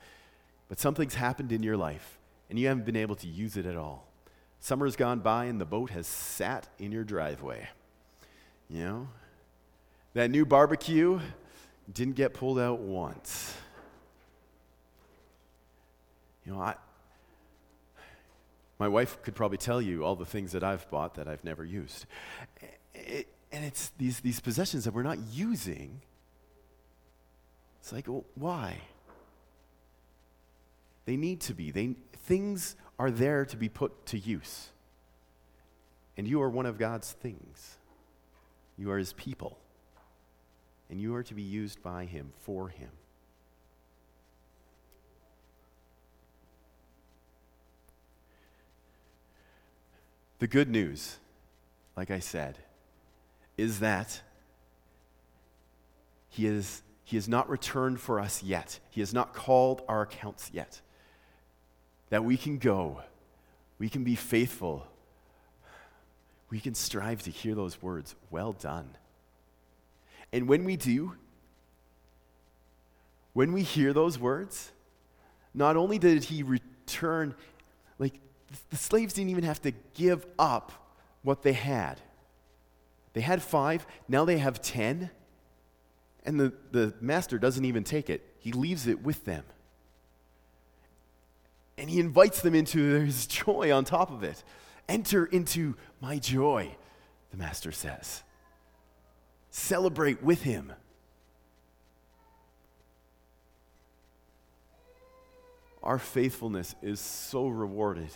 But 0.69 0.79
something's 0.79 1.13
happened 1.13 1.51
in 1.51 1.61
your 1.61 1.77
life, 1.77 2.17
and 2.49 2.57
you 2.57 2.67
haven't 2.67 2.87
been 2.87 2.95
able 2.95 3.15
to 3.17 3.27
use 3.27 3.57
it 3.57 3.67
at 3.67 3.77
all. 3.77 4.07
Summer's 4.59 4.95
gone 4.95 5.19
by, 5.19 5.45
and 5.45 5.61
the 5.61 5.65
boat 5.65 5.91
has 5.91 6.07
sat 6.07 6.67
in 6.79 6.91
your 6.91 7.03
driveway. 7.03 7.67
You 8.71 8.83
know? 8.83 9.09
That 10.15 10.31
new 10.31 10.47
barbecue 10.47 11.19
didn't 11.93 12.15
get 12.15 12.33
pulled 12.33 12.57
out 12.57 12.79
once. 12.79 13.53
You 16.43 16.53
know, 16.53 16.59
I, 16.59 16.73
my 18.79 18.87
wife 18.87 19.21
could 19.21 19.35
probably 19.35 19.57
tell 19.57 19.81
you 19.81 20.05
all 20.05 20.15
the 20.15 20.25
things 20.25 20.53
that 20.53 20.63
I've 20.63 20.89
bought 20.89 21.15
that 21.15 21.27
I've 21.27 21.43
never 21.43 21.65
used. 21.65 22.05
And 23.51 23.65
it's 23.65 23.91
these, 23.97 24.21
these 24.21 24.39
possessions 24.39 24.85
that 24.85 24.93
we're 24.93 25.03
not 25.03 25.19
using. 25.31 26.01
It's 27.81 27.91
like, 27.91 28.07
well, 28.07 28.23
why? 28.35 28.77
They 31.05 31.17
need 31.17 31.41
to 31.41 31.53
be. 31.53 31.71
They, 31.71 31.95
things 32.23 32.75
are 32.97 33.11
there 33.11 33.45
to 33.45 33.57
be 33.57 33.67
put 33.67 34.05
to 34.07 34.17
use. 34.17 34.69
And 36.15 36.27
you 36.27 36.41
are 36.41 36.49
one 36.49 36.65
of 36.65 36.77
God's 36.77 37.11
things. 37.11 37.77
You 38.77 38.91
are 38.91 38.97
his 38.97 39.13
people. 39.13 39.57
And 40.89 41.01
you 41.01 41.15
are 41.15 41.23
to 41.23 41.33
be 41.33 41.41
used 41.41 41.81
by 41.83 42.05
him 42.05 42.31
for 42.41 42.69
him. 42.69 42.89
The 50.39 50.47
good 50.47 50.69
news, 50.69 51.17
like 51.97 52.11
I 52.11 52.19
said, 52.19 52.57
is 53.57 53.79
that 53.79 54.21
he, 56.29 56.45
is, 56.47 56.81
he 57.03 57.17
has 57.17 57.27
not 57.27 57.49
returned 57.49 57.99
for 57.99 58.19
us 58.19 58.41
yet. 58.41 58.79
He 58.89 59.01
has 59.01 59.13
not 59.13 59.33
called 59.33 59.81
our 59.89 60.03
accounts 60.03 60.49
yet. 60.53 60.79
That 62.09 62.23
we 62.23 62.37
can 62.37 62.57
go, 62.57 63.01
we 63.77 63.89
can 63.89 64.03
be 64.03 64.15
faithful, 64.15 64.87
we 66.49 66.59
can 66.59 66.73
strive 66.73 67.21
to 67.23 67.31
hear 67.31 67.53
those 67.53 67.81
words, 67.81 68.15
well 68.31 68.53
done. 68.53 68.95
And 70.31 70.47
when 70.47 70.63
we 70.63 70.77
do, 70.77 71.15
when 73.33 73.51
we 73.51 73.61
hear 73.61 73.93
those 73.93 74.17
words, 74.17 74.71
not 75.53 75.75
only 75.75 75.99
did 75.99 76.23
he 76.23 76.43
return, 76.43 77.35
like 77.97 78.19
the 78.69 78.77
slaves 78.77 79.13
didn't 79.13 79.29
even 79.29 79.43
have 79.43 79.61
to 79.61 79.71
give 79.93 80.25
up 80.37 80.71
what 81.23 81.43
they 81.43 81.53
had. 81.53 81.99
They 83.13 83.21
had 83.21 83.41
five, 83.41 83.85
now 84.07 84.25
they 84.25 84.37
have 84.37 84.61
ten. 84.61 85.09
And 86.25 86.39
the, 86.39 86.53
the 86.71 86.93
master 87.01 87.39
doesn't 87.39 87.65
even 87.65 87.83
take 87.83 88.09
it, 88.09 88.25
he 88.39 88.51
leaves 88.51 88.87
it 88.87 89.03
with 89.03 89.25
them. 89.25 89.43
And 91.77 91.89
he 91.89 91.99
invites 91.99 92.41
them 92.41 92.55
into 92.55 92.79
his 93.05 93.25
joy 93.25 93.71
on 93.71 93.85
top 93.85 94.11
of 94.11 94.23
it. 94.23 94.43
Enter 94.87 95.25
into 95.25 95.75
my 96.01 96.17
joy, 96.17 96.75
the 97.31 97.37
master 97.37 97.71
says. 97.71 98.23
Celebrate 99.51 100.23
with 100.23 100.41
him. 100.43 100.73
Our 105.81 105.99
faithfulness 105.99 106.75
is 106.81 106.99
so 106.99 107.47
rewarded. 107.47 108.09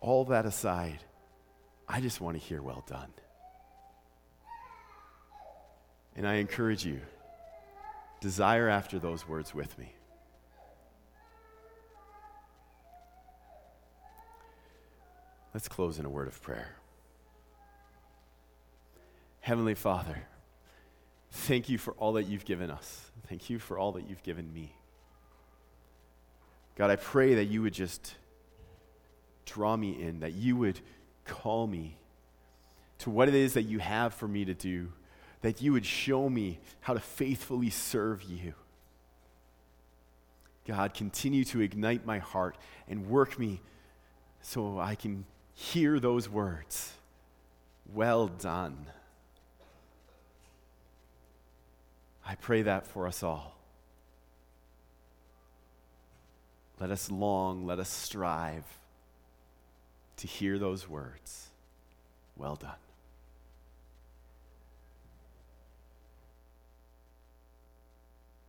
All 0.00 0.24
that 0.26 0.46
aside, 0.46 0.98
I 1.88 2.00
just 2.00 2.20
want 2.20 2.38
to 2.38 2.42
hear, 2.42 2.62
well 2.62 2.84
done. 2.86 3.12
And 6.14 6.26
I 6.26 6.34
encourage 6.34 6.84
you, 6.84 7.00
desire 8.20 8.68
after 8.68 8.98
those 8.98 9.28
words 9.28 9.54
with 9.54 9.76
me. 9.78 9.92
Let's 15.52 15.68
close 15.68 15.98
in 15.98 16.04
a 16.04 16.10
word 16.10 16.28
of 16.28 16.42
prayer. 16.42 16.76
Heavenly 19.40 19.74
Father, 19.74 20.24
thank 21.30 21.68
you 21.68 21.78
for 21.78 21.92
all 21.92 22.14
that 22.14 22.24
you've 22.24 22.44
given 22.44 22.70
us. 22.70 23.10
Thank 23.28 23.48
you 23.48 23.58
for 23.58 23.78
all 23.78 23.92
that 23.92 24.08
you've 24.08 24.22
given 24.22 24.52
me. 24.52 24.72
God, 26.76 26.90
I 26.90 26.96
pray 26.96 27.36
that 27.36 27.46
you 27.46 27.62
would 27.62 27.72
just 27.72 28.14
draw 29.46 29.76
me 29.76 30.00
in, 30.02 30.20
that 30.20 30.34
you 30.34 30.56
would 30.56 30.80
call 31.24 31.66
me 31.66 31.96
to 32.98 33.10
what 33.10 33.28
it 33.28 33.34
is 33.34 33.54
that 33.54 33.62
you 33.62 33.78
have 33.78 34.12
for 34.12 34.28
me 34.28 34.44
to 34.44 34.54
do, 34.54 34.92
that 35.40 35.62
you 35.62 35.72
would 35.72 35.86
show 35.86 36.28
me 36.28 36.58
how 36.80 36.92
to 36.94 37.00
faithfully 37.00 37.70
serve 37.70 38.22
you. 38.22 38.54
God, 40.66 40.94
continue 40.94 41.44
to 41.44 41.60
ignite 41.60 42.04
my 42.04 42.18
heart 42.18 42.56
and 42.88 43.08
work 43.08 43.38
me 43.38 43.60
so 44.42 44.78
I 44.78 44.94
can 44.94 45.24
hear 45.54 46.00
those 46.00 46.28
words. 46.28 46.92
Well 47.94 48.26
done. 48.26 48.86
I 52.26 52.34
pray 52.34 52.62
that 52.62 52.86
for 52.88 53.06
us 53.06 53.22
all. 53.22 53.56
Let 56.80 56.90
us 56.90 57.10
long, 57.10 57.64
let 57.64 57.78
us 57.78 57.88
strive 57.88 58.64
to 60.16 60.26
hear 60.26 60.58
those 60.58 60.88
words. 60.88 61.48
Well 62.36 62.56
done. 62.56 62.85